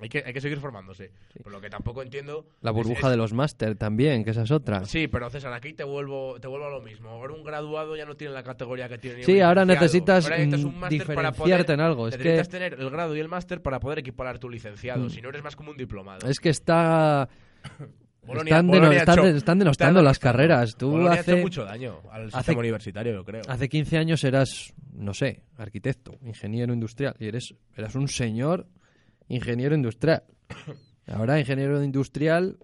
[0.00, 1.12] Hay que, hay que seguir formándose.
[1.42, 2.46] Por lo que tampoco entiendo.
[2.62, 5.74] la burbuja es- de los máster también que esa es otra Sí, pero César, aquí
[5.74, 7.10] te vuelvo, te vuelvo a lo mismo.
[7.10, 9.24] Ahora un graduado ya no tiene la categoría que tiene.
[9.24, 12.48] Sí, ahora necesitas, Ahora necesitas mm, un máster para diferenciarte poder- en algo, es necesitas
[12.48, 15.04] que- tener el grado y el máster para poder equiparar tu licenciado.
[15.04, 15.10] Mm.
[15.10, 16.26] Si no eres más como un diplomado.
[16.28, 17.28] es que está
[18.26, 19.22] Bolonia- están, Bolonia hecho-
[19.58, 20.76] denostando las carreras.
[20.76, 23.42] Tú Bolonia ha hace hecho mucho daño al hace- sistema universitario, yo creo.
[23.48, 28.66] hace 15 años eras no sé arquitecto ingeniero industrial y eres eras un señor
[29.28, 30.24] ingeniero industrial.
[31.06, 32.58] Ahora ingeniero industrial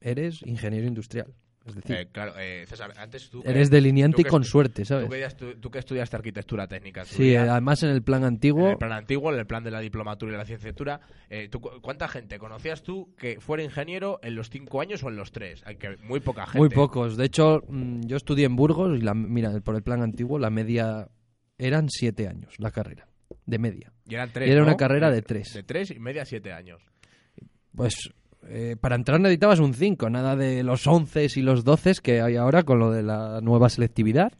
[0.00, 1.34] eres ingeniero industrial
[1.68, 3.42] es decir Eh, claro, eh, César, antes tú.
[3.42, 6.16] que- eres delineante tú y con suerte Tú sabes que, ya estu- tú que estudiaste
[6.16, 7.00] arquitectura técnica.
[7.02, 9.70] en sí además en el plan En antiguo el plan antiguo, en el plan de
[9.70, 11.00] la diplomatura y la licenciatura,
[11.30, 15.08] eh, ¿tú cu- ¿cuánta gente conocías tú que fuera ingeniero en los cinco años o
[15.08, 15.62] en los tres?
[15.66, 16.58] Hay que muy poca gente.
[16.58, 17.16] Muy pocos.
[17.16, 20.50] De hecho, mm, yo estudié en Burgos y la, mira, por el plan antiguo la
[20.50, 21.08] media
[21.58, 23.08] eran siete años la carrera
[23.46, 23.92] de media.
[24.06, 24.48] Y eran tres.
[24.48, 25.52] Y era una carrera de tres.
[25.52, 26.80] De tres y media, siete años.
[27.74, 28.10] Pues
[28.46, 32.36] eh, para entrar necesitabas un 5, nada de los 11 y los 12 que hay
[32.36, 34.32] ahora con lo de la nueva selectividad.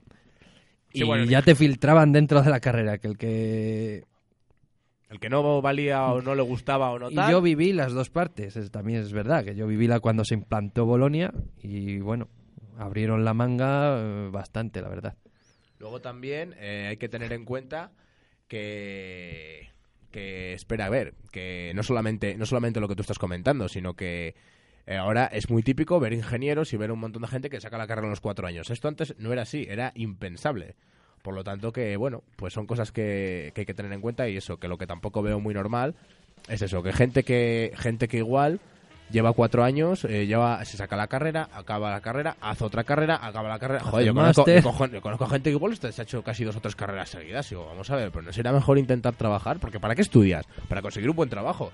[0.92, 4.04] Sí, y bueno, ya te filtraban dentro de la carrera que el que
[5.10, 7.30] El que no valía o no le gustaba o no y tal.
[7.30, 10.34] yo viví las dos partes, es- también es verdad que yo viví la cuando se
[10.34, 11.32] implantó Bolonia
[11.62, 12.28] y bueno,
[12.78, 15.14] abrieron la manga eh, bastante, la verdad.
[15.78, 17.92] Luego también eh, hay que tener en cuenta
[18.48, 19.68] que,
[20.18, 23.94] que espera a ver, que no solamente, no solamente lo que tú estás comentando, sino
[23.94, 24.34] que
[24.86, 27.78] eh, ahora es muy típico ver ingenieros y ver un montón de gente que saca
[27.78, 28.70] la carrera en los cuatro años.
[28.70, 30.74] Esto antes no era así, era impensable.
[31.22, 34.28] Por lo tanto que, bueno, pues son cosas que, que hay que tener en cuenta
[34.28, 35.94] y eso, que lo que tampoco veo muy normal
[36.48, 38.60] es eso, que gente que, gente que igual
[39.10, 43.18] lleva cuatro años, eh, lleva, se saca la carrera, acaba la carrera, hace otra carrera,
[43.22, 43.80] acaba la carrera.
[43.84, 46.56] Joder, yo conozco, yo conozco- yo conozco gente que igual se ha hecho casi dos
[46.56, 47.48] o tres carreras seguidas.
[47.48, 50.44] Digo, vamos a ver, pero no será mejor intentar trabajar, porque ¿para qué estudias?
[50.68, 51.70] Para conseguir un buen trabajo.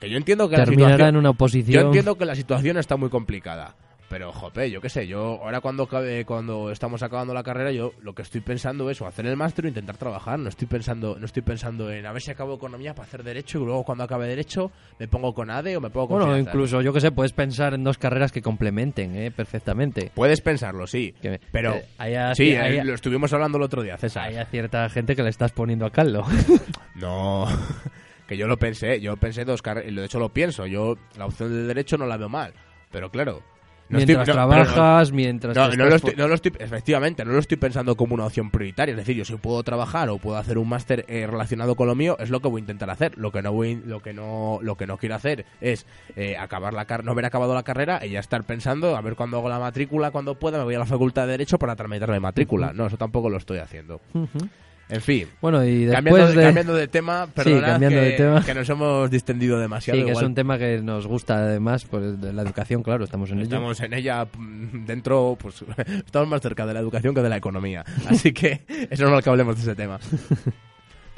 [0.00, 1.82] Que yo entiendo que la situación, en una oposición.
[1.82, 3.74] yo entiendo que la situación está muy complicada.
[4.10, 7.92] Pero, jope, yo qué sé, yo ahora cuando acabe- cuando estamos acabando la carrera, yo
[8.02, 10.36] lo que estoy pensando es o hacer el máster o intentar trabajar.
[10.38, 13.60] No estoy pensando, no estoy pensando en a ver si acabo economía para hacer derecho
[13.60, 16.52] y luego cuando acabe derecho me pongo con ADE o me pongo con Bueno, finanzas.
[16.54, 19.30] incluso yo que sé, puedes pensar en dos carreras que complementen, ¿eh?
[19.30, 20.10] perfectamente.
[20.12, 21.14] Puedes pensarlo, sí.
[21.22, 24.24] Que- Pero eh, haya- sí, haya- eh, lo estuvimos hablando el otro día, César.
[24.24, 26.24] Hay a cierta gente que le estás poniendo a caldo.
[26.96, 27.46] No,
[28.26, 31.50] que yo lo pensé, yo pensé dos carreras, de hecho lo pienso, yo la opción
[31.52, 32.52] de derecho no la veo mal,
[32.90, 33.42] pero claro.
[33.90, 35.56] No estoy- mientras no, trabajas, mientras...
[35.56, 38.50] No, no lo estoy, no lo estoy- efectivamente, no lo estoy pensando como una opción
[38.50, 38.92] prioritaria.
[38.92, 41.94] Es decir, yo si puedo trabajar o puedo hacer un máster eh, relacionado con lo
[41.94, 43.18] mío, es lo que voy a intentar hacer.
[43.18, 45.86] Lo que no voy, lo que no, lo que no quiero hacer es
[46.16, 49.36] eh, acabar la no haber acabado la carrera y ya estar pensando a ver cuándo
[49.38, 52.20] hago la matrícula, cuando pueda, me voy a la facultad de derecho para tramitar la
[52.20, 52.72] matrícula.
[52.72, 54.00] No, eso tampoco lo estoy haciendo.
[54.14, 54.48] Ujú.
[54.90, 55.26] En fin.
[55.40, 56.42] Bueno, y después Cambiando, de...
[56.46, 58.44] cambiando de tema, cambiando que, de tema.
[58.44, 59.98] que nos hemos distendido demasiado.
[60.00, 63.30] Sí, que es un tema que nos gusta además, pues de la educación, claro, estamos
[63.30, 63.44] en ello.
[63.44, 65.64] Estamos en ella mm, dentro, pues
[66.04, 67.84] estamos más cerca de la educación que de la economía.
[68.08, 69.98] Así que es normal que hablemos de ese tema.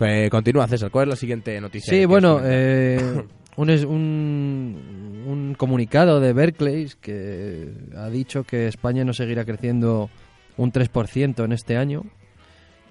[0.05, 0.91] Eh, continúa, César.
[0.91, 1.93] ¿Cuál es la siguiente noticia?
[1.95, 3.23] Sí, bueno, eh,
[3.55, 10.11] un, es- un, un comunicado de Berkeley que ha dicho que España no seguirá creciendo
[10.57, 12.03] un 3% en este año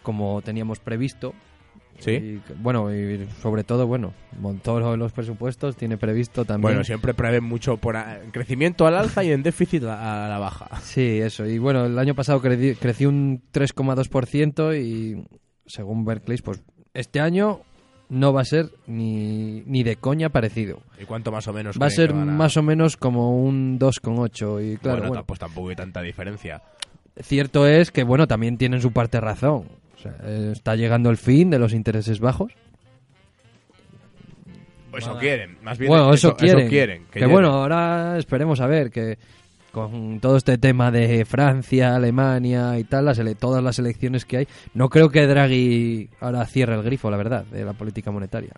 [0.03, 1.33] como teníamos previsto.
[1.99, 2.11] Sí.
[2.11, 6.61] Y bueno, y sobre todo, bueno, Montoro en los presupuestos tiene previsto también.
[6.73, 10.29] Bueno, siempre prevén mucho por a- en crecimiento al alza y en déficit a, a
[10.29, 10.67] la baja.
[10.81, 11.45] Sí, eso.
[11.45, 15.23] Y bueno, el año pasado creci- creció un 3,2% y
[15.67, 17.59] según Berkeley, pues este año
[18.09, 20.79] no va a ser ni, ni de coña parecido.
[20.99, 21.77] ¿Y cuánto más o menos?
[21.79, 25.69] Va a ser más o menos como un 2,8 y claro, bueno, bueno, pues tampoco
[25.69, 26.61] hay tanta diferencia.
[27.21, 29.65] cierto es que bueno, también tienen su parte razón.
[30.01, 32.51] O sea, eh, está llegando el fin de los intereses bajos.
[34.89, 36.67] Pues eso quieren, más bien bueno, eso, quieren.
[36.67, 39.17] quieren, que bueno, ahora esperemos a ver que
[39.71, 44.37] con todo este tema de Francia, Alemania y tal, las ele- todas las elecciones que
[44.39, 48.51] hay, no creo que Draghi ahora cierre el grifo, la verdad, de la política monetaria.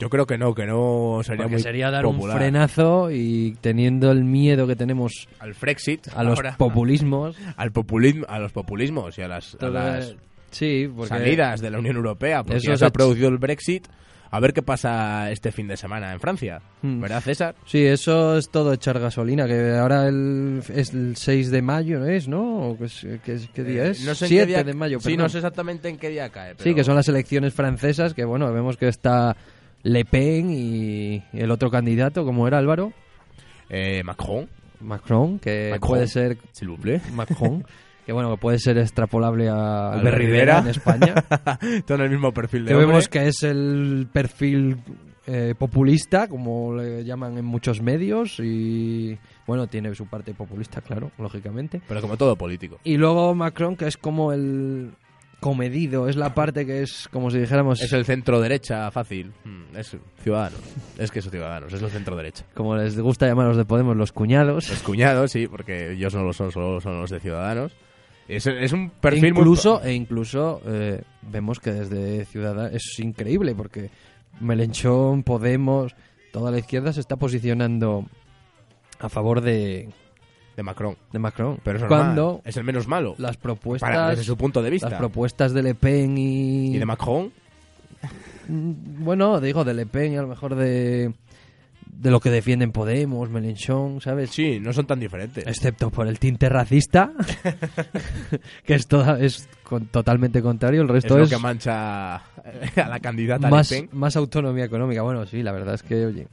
[0.00, 2.34] Yo creo que no, que no sería Porque muy sería dar popular.
[2.34, 7.36] un frenazo y teniendo el miedo que tenemos al Frexit, a los ahora, populismos.
[7.56, 10.16] al populismo, a los populismos y a las, a las
[10.54, 13.86] sí, porque salidas de la Unión Europea, porque Eso ya se ha producido el Brexit.
[14.30, 17.00] A ver qué pasa este fin de semana en Francia, Hmm.
[17.00, 17.54] ¿verdad, César?
[17.66, 22.06] Sí, eso es todo echar gasolina, que ahora el, es el 6 de mayo, ¿no
[22.08, 22.26] es?
[22.26, 22.70] ¿No?
[22.70, 24.04] ¿O ¿Qué, día Eh, es?
[24.04, 25.18] no sé en 7 qué día- de mayo, Sí, perdón.
[25.22, 26.52] no sé exactamente en qué día cae.
[26.54, 29.36] Sí, pero- que son las elecciones francesas, que bueno, vemos que está
[29.84, 32.92] Le Pen y el otro candidato, como era Álvaro,
[33.70, 34.48] Eh, Macron,
[34.80, 35.88] Macron, que Macron.
[35.88, 36.36] puede ser
[36.82, 37.02] plaît.
[37.12, 37.64] Macron,
[38.06, 40.18] que bueno, que puede ser extrapolable a Albert Rivera.
[40.18, 41.14] Rivera en España.
[41.86, 42.86] Todo en el mismo perfil de que hombre.
[42.88, 44.76] vemos que es el perfil
[45.26, 51.10] eh, populista, como le llaman en muchos medios, y bueno, tiene su parte populista, claro,
[51.18, 51.80] lógicamente.
[51.88, 52.78] Pero como todo político.
[52.84, 54.90] Y luego Macron, que es como el
[55.40, 59.32] comedido, es la parte que es como si dijéramos, Es el centro derecha fácil.
[59.44, 60.58] Mm, Es Ciudadanos.
[60.98, 62.44] Es que son Ciudadanos, es el centro derecha.
[62.54, 64.68] como les gusta llamar a los de Podemos, los cuñados.
[64.70, 67.72] Los cuñados, sí, porque ellos no lo son, solo son los de Ciudadanos.
[68.28, 73.54] Es, es un perfil muy- incluso, e incluso eh, vemos que desde Ciudadanos es increíble
[73.54, 73.90] porque
[74.40, 75.94] Melenchón, Podemos,
[76.32, 78.06] toda la izquierda se está posicionando
[78.98, 79.88] a favor de,
[80.56, 80.96] de Macron.
[81.12, 81.58] de Macron.
[81.62, 83.14] Pero es cuando es el menos malo.
[83.18, 84.88] las propuestas Para, desde su punto de vista.
[84.88, 87.30] las propuestas de Le Pen y, Y de Macron,
[88.46, 91.14] Mm, bueno, digo de Le Pen y a lo mejor de
[91.96, 94.30] de lo que defienden Podemos, Melenchón, ¿sabes?
[94.30, 95.46] sí, no son tan diferentes.
[95.46, 97.12] Excepto por el tinte racista,
[98.64, 100.82] que es toda, es con- totalmente contrario.
[100.82, 103.88] El Es resto lo es, que mancha a la candidata más, Le Pen.
[103.92, 105.02] más autonomía económica.
[105.02, 106.28] Bueno, sí, la verdad es que, oye,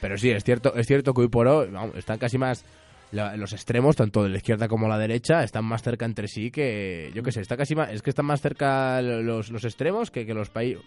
[0.00, 2.64] Pero sí, es cierto, es cierto que hoy por hoy vamos, están casi más
[3.12, 6.50] la- los extremos, tanto de la izquierda como la derecha, están más cerca entre sí
[6.50, 10.10] que yo qué sé, está casi más, es que están más cerca los, los extremos
[10.10, 10.82] que, que los países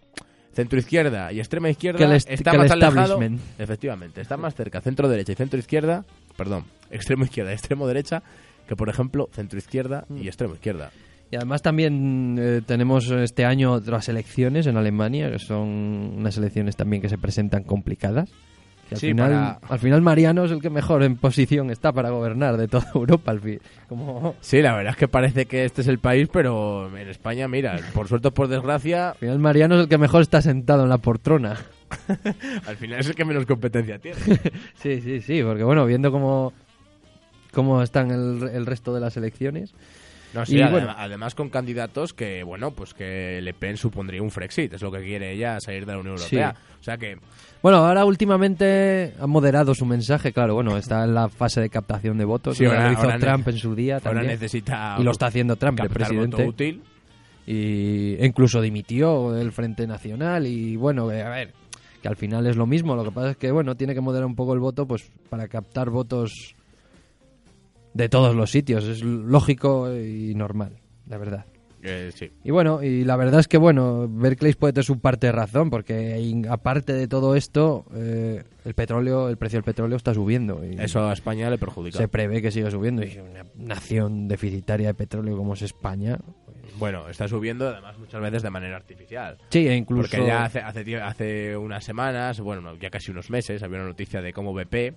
[0.58, 3.20] centro izquierda y extrema izquierda Que el est- está que el más alejado.
[3.60, 6.04] Efectivamente, está más cerca centro derecha y centro izquierda,
[6.36, 8.24] perdón, extremo izquierda y extremo derecha
[8.68, 10.18] que por ejemplo centro izquierda Mm.
[10.18, 10.92] y extremo izquierda.
[11.32, 15.68] Y además también eh, tenemos este año otras elecciones en Alemania, que son
[16.18, 18.30] unas elecciones también que se presentan complicadas.
[18.90, 21.92] Que al, Sí, final, para- al final Mariano es el que mejor en posición está
[21.92, 23.32] para gobernar de toda Europa.
[23.32, 23.60] Al fin.
[23.90, 27.48] Como, Sí, la verdad es que parece que este es el país, pero en España,
[27.48, 30.84] mira, por suerte o por desgracia, al final Mariano es el que mejor está sentado
[30.84, 31.58] en la poltrona.
[32.68, 34.18] al final es el que menos competencia tiene.
[34.82, 36.54] Sí, sí, sí, porque bueno, viendo cómo,
[37.54, 39.74] cómo están el, el resto de las elecciones.
[40.34, 40.94] No, sí, Y adem- bueno.
[40.98, 45.02] además con candidatos que, bueno, pues que Le Pen supondría un Frexit, es lo que
[45.02, 46.36] quiere ella, salir de la Unión Sí.
[46.36, 46.56] Europea.
[46.80, 47.18] O sea que,
[47.64, 52.18] Bueno, ahora últimamente ha moderado su mensaje, claro, bueno, está en la fase de captación
[52.18, 55.04] de votos, Sí, ahora- lo hizo ahora Trump en su día ahora también, necesita y
[55.04, 56.84] lo está haciendo Trump de captar voto presidente, útil.
[57.46, 61.54] y incluso dimitió del Frente Nacional, y bueno, eh, a ver,
[62.02, 64.26] que al final es lo mismo, lo que pasa es que, bueno, tiene que moderar
[64.28, 66.56] un poco el voto, pues para captar votos
[67.98, 70.78] de todos los sitios, es lógico y normal,
[71.08, 71.46] la verdad.
[71.84, 72.32] Eh, sí.
[72.44, 75.70] Y bueno, y la verdad es que bueno, Berkeley puede tener su parte de razón,
[75.70, 80.64] porque aparte de todo esto, eh, el petróleo, el precio del petróleo está subiendo.
[80.66, 81.98] Y Eso a España le perjudica.
[81.98, 83.04] se prevé que siga subiendo.
[83.04, 86.18] Y una nación deficitaria de petróleo como es España.
[86.78, 89.38] Bueno, está subiendo además muchas veces de manera artificial.
[89.50, 90.10] Sí, e incluso.
[90.12, 93.88] Porque ya hace, hace, hace unas semanas, bueno, no, ya casi unos meses, había una
[93.88, 94.94] noticia de cómo BP,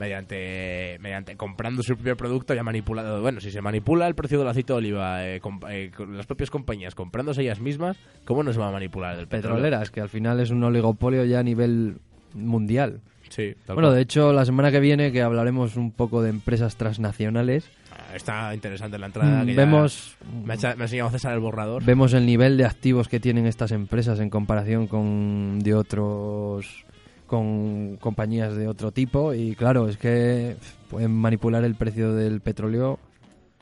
[0.00, 3.20] mediante, mediante comprando su propio producto, ya manipulado.
[3.20, 5.40] Bueno, si se manipula el precio del aceite de oliva, eh,
[5.70, 9.28] eh, con las propias compañías comprándose ellas mismas, ¿cómo no se va a manipular el
[9.28, 9.56] petróleo?
[9.58, 11.98] petroleras, que al final es un oligopolio ya a nivel
[12.34, 13.00] mundial.
[13.28, 13.94] Sí, Bueno, cual.
[13.94, 18.54] de hecho, la semana que viene, que hablaremos un poco de empresas transnacionales, Ah, Está
[18.54, 19.42] interesante la entrada.
[19.42, 21.84] mm, que vemos Me ha, echa- me ha enseñado César el borrador.
[21.84, 26.84] Vemos el nivel de activos que tienen estas empresas en comparación con de otros
[27.30, 30.56] con compañías de otro tipo y claro, es que
[30.90, 32.98] pueden manipular el precio del petróleo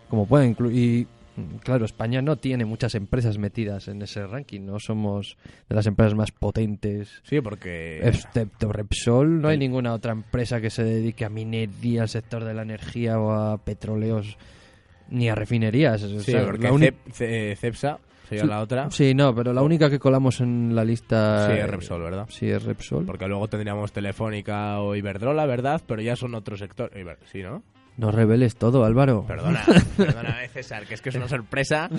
[0.09, 1.07] como pueden y
[1.63, 5.37] claro, España no tiene muchas empresas metidas en ese ranking, no somos
[5.69, 7.21] de las empresas más potentes.
[7.25, 8.01] Sí, porque...
[8.03, 12.55] Excepto Repsol, no hay ninguna otra empresa que se dedique a minería, al sector de
[12.55, 14.39] la energía o a petróleos,
[15.11, 16.03] ni a refinerías.
[16.03, 17.99] O Sí, sea, porque la uni- Cep- Ce- Cepsa
[18.29, 18.91] sería la otra.
[18.91, 21.47] Sí, no, pero la única que colamos en la lista...
[21.47, 22.27] Sí, es Repsol, ¿verdad?
[22.29, 23.05] Sí, es Repsol.
[23.07, 25.81] Porque luego tendríamos Telefónica o Iberdrola, ¿verdad?
[25.87, 26.95] Pero ya son otros sectores.
[26.97, 27.63] Iber- Sí, ¿no?
[27.97, 29.25] No reveles todo, Álvaro.
[29.27, 29.65] Perdona,
[29.97, 31.91] perdóname, César, que es que es una sorpresa.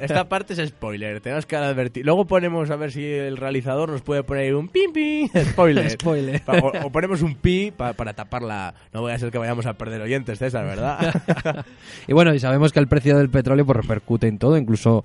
[0.00, 2.04] Esta parte es spoiler, tenemos que advertir.
[2.04, 5.88] Luego ponemos a ver si el realizador nos puede poner un pim pim, spoiler.
[5.90, 6.42] Spoiler.
[6.48, 8.74] O, o ponemos un pi pa- para taparla.
[8.92, 11.14] No voy a ser que vayamos a perder oyentes, César, ¿verdad?
[12.08, 15.04] Y bueno, y sabemos que el precio del petróleo pues, repercute en todo, incluso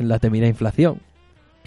[0.00, 1.00] la temida inflación.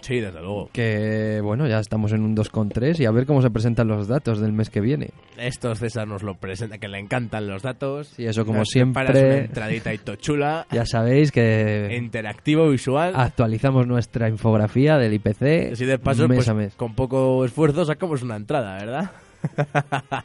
[0.02, 0.70] sí, desde luego.
[0.74, 4.40] Que bueno, ya estamos en un 2,3 y a ver cómo se presentan los datos
[4.42, 5.12] del mes que viene.
[5.38, 8.08] Esto César nos lo presenta, que le encantan los datos.
[8.16, 9.04] Sí, eso como Nos siempre.
[9.12, 13.14] una entradita y chula, Ya sabéis que interactivo, visual.
[13.16, 16.74] actualizamos nuestra infografía del IPC Así de paso, mes pues, a mes.
[16.76, 19.12] con poco esfuerzo sacamos una entrada, ¿verdad?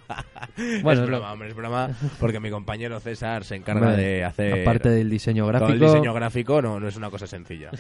[0.83, 1.91] Bueno, es lo- broma, hombre, es broma,
[2.21, 4.63] porque mi compañero César se encarga Hombre, de hacer...
[4.63, 5.73] Aparte del diseño todo gráfico.
[5.73, 7.71] el diseño gráfico no, no es una cosa sencilla.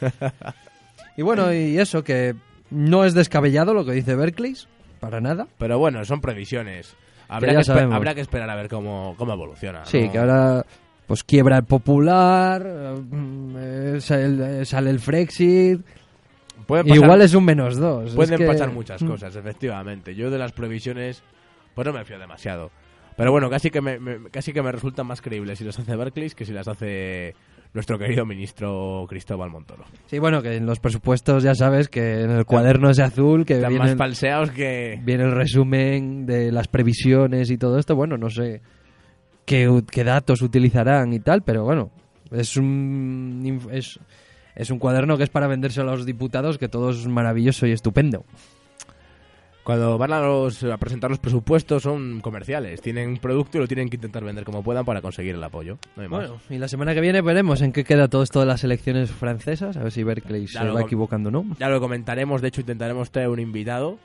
[1.16, 2.34] Y bueno, y eso, que
[2.70, 4.54] no es descabellado lo que dice Berkeley,
[5.00, 5.48] para nada.
[5.58, 6.94] Pero bueno, son previsiones.
[7.28, 7.94] Habrá, que, espe- sabemos.
[7.96, 9.84] habrá que esperar a ver cómo, cómo evoluciona.
[9.84, 10.12] Sí, ¿no?
[10.12, 10.64] que ahora
[11.06, 15.80] pues quiebra el popular, mm, eh, sale, sale el Frexit,
[16.66, 18.14] pasar, igual es un menos dos.
[18.14, 20.14] pueden es que- pasar muchas cosas, efectivamente.
[20.14, 21.22] Yo de las previsiones,
[21.74, 22.70] pues no me fío demasiado.
[23.16, 25.94] Pero bueno, casi que me, me- casi que me resultan más creíbles si las hace
[25.96, 27.34] Berkeley que si las hace
[27.74, 29.84] nuestro querido ministro Cristóbal Montoro.
[30.06, 33.54] Sí, bueno, que en los presupuestos ya sabes que en el cuaderno ese azul que
[33.56, 35.00] Están más el, falseados que...
[35.04, 38.62] viene el resumen de las previsiones y todo esto, bueno, no sé
[39.44, 41.90] qué, qué datos utilizarán y tal, pero bueno,
[42.32, 44.00] es un es,
[44.56, 47.72] es un cuaderno que es para vendérselo a los diputados, que todo es maravilloso y
[47.72, 48.24] estupendo.
[49.64, 52.80] Cuando van a, los, a presentar los presupuestos son comerciales.
[52.80, 55.78] Tienen un producto y lo tienen que intentar vender como puedan para conseguir el apoyo.
[55.96, 56.28] No hay más.
[56.28, 59.10] Bueno, y la semana que viene veremos en qué queda todo esto de las elecciones
[59.10, 61.44] francesas, a ver si Berkeley se Claro, va equivocando o no.
[61.58, 63.98] Ya lo comentaremos, de hecho intentaremos traer un invitado,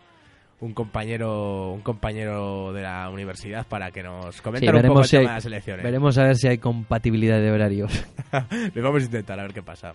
[0.60, 5.06] un compañero, un compañero de la universidad para que nos comente Sí, un poco el
[5.06, 5.84] si tema hay, de las elecciones.
[5.84, 8.06] veremos a ver si hay compatibilidad de horarios.
[8.74, 9.94] Lo vamos a intentar a ver qué pasa.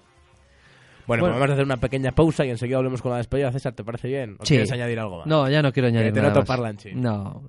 [1.10, 1.34] Bueno, Bueno.
[1.34, 3.50] pues vamos a hacer una pequeña pausa y enseguida volvemos con la despedida.
[3.50, 4.36] César, ¿te parece bien?
[4.38, 4.50] ¿O Sí.
[4.54, 5.26] quieres añadir algo más?
[5.26, 6.46] No, ya no quiero añadir te nada noto más.
[6.94, 7.42] No.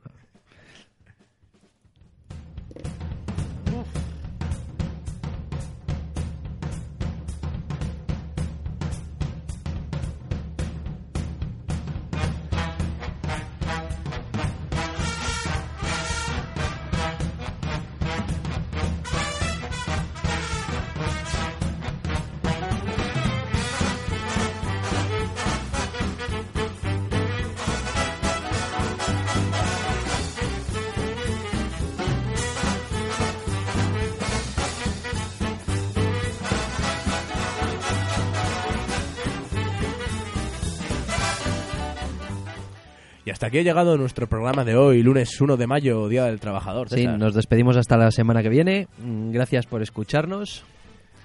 [43.41, 46.89] Hasta aquí ha llegado nuestro programa de hoy, lunes 1 de mayo, Día del Trabajador.
[46.89, 48.87] Sí, nos despedimos hasta la semana que viene.
[49.03, 50.63] Mm, Gracias por escucharnos.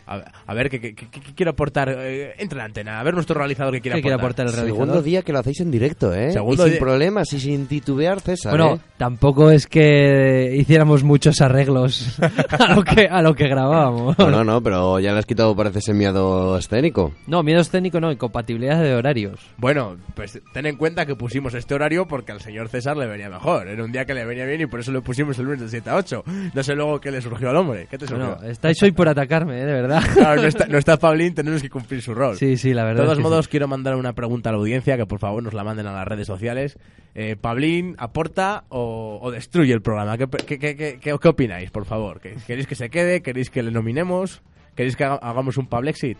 [0.06, 1.88] A, a ver, ¿qué, qué, qué- aportar?
[1.98, 4.46] Eh, entra en la antena, a ver nuestro realizador que quiere ¿Qué quiere aportar.
[4.46, 5.04] aportar el Segundo realizador?
[5.04, 6.32] día que lo hacéis en directo, ¿eh?
[6.32, 8.78] Segundo y sin día- problemas y sin titubear, César, Bueno, ¿eh?
[8.96, 12.18] tampoco es que hiciéramos muchos arreglos
[12.58, 14.18] a lo que, a lo que grabábamos.
[14.18, 17.12] No, no, no, pero ya le has quitado, parece, ese miedo escénico.
[17.26, 19.40] No, miedo escénico no, incompatibilidad de horarios.
[19.56, 23.28] Bueno, pues ten en cuenta que pusimos este horario porque al señor César le venía
[23.28, 23.68] mejor.
[23.68, 25.68] Era un día que le venía bien y por eso lo pusimos el lunes de
[25.68, 26.24] 7 a 8.
[26.54, 27.86] No sé luego qué le surgió al hombre.
[27.90, 28.36] ¿Qué te surgió?
[28.36, 29.64] Bueno, estáis hoy por atacarme, ¿eh?
[29.64, 29.95] de verdad.
[30.14, 30.96] Claro, no está, no está
[31.34, 32.36] tenemos que cumplir su rol.
[32.36, 33.02] Sí, sí, la De verdad.
[33.04, 35.54] todos es que modos, quiero mandar una pregunta a la audiencia, que por favor nos
[35.54, 36.78] la manden a las redes sociales.
[37.14, 40.16] Eh, ¿Pablín aporta o, o destruye el programa?
[40.18, 42.20] ¿Qué, qué, qué, qué- opináis, por favor?
[42.20, 43.22] ¿Que- ¿Queréis que se quede?
[43.22, 44.42] ¿Queréis que le nominemos?
[44.74, 46.18] ¿Queréis que haga- hagamos un Pablexit?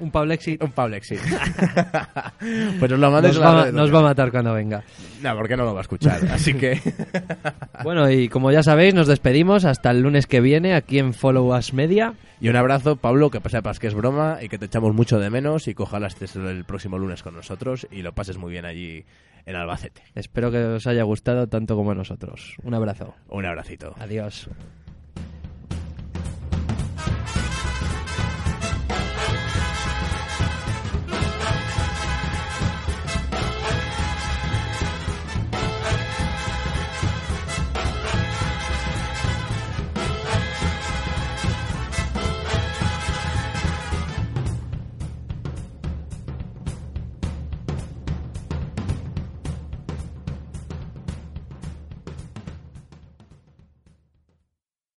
[0.00, 1.20] Un Pablexit Un Pablexit.
[2.78, 4.82] pues nos lo va, nos va a matar cuando venga.
[5.22, 6.20] No, porque no lo va a escuchar.
[6.30, 6.80] Así que...
[7.82, 11.56] Bueno, y como ya sabéis, nos despedimos hasta el lunes que viene aquí en Follow
[11.56, 12.14] Us Media.
[12.40, 15.30] y un abrazo, Pablo, que sepas que es broma y que te echamos mucho de
[15.30, 18.64] menos y que ojalá estés el próximo lunes con nosotros y lo pases muy bien
[18.64, 19.04] allí
[19.46, 20.02] en Albacete.
[20.14, 22.56] Espero que os haya gustado tanto como a nosotros.
[22.64, 23.14] Un abrazo.
[23.28, 23.94] Un abracito.
[23.98, 24.48] Adiós.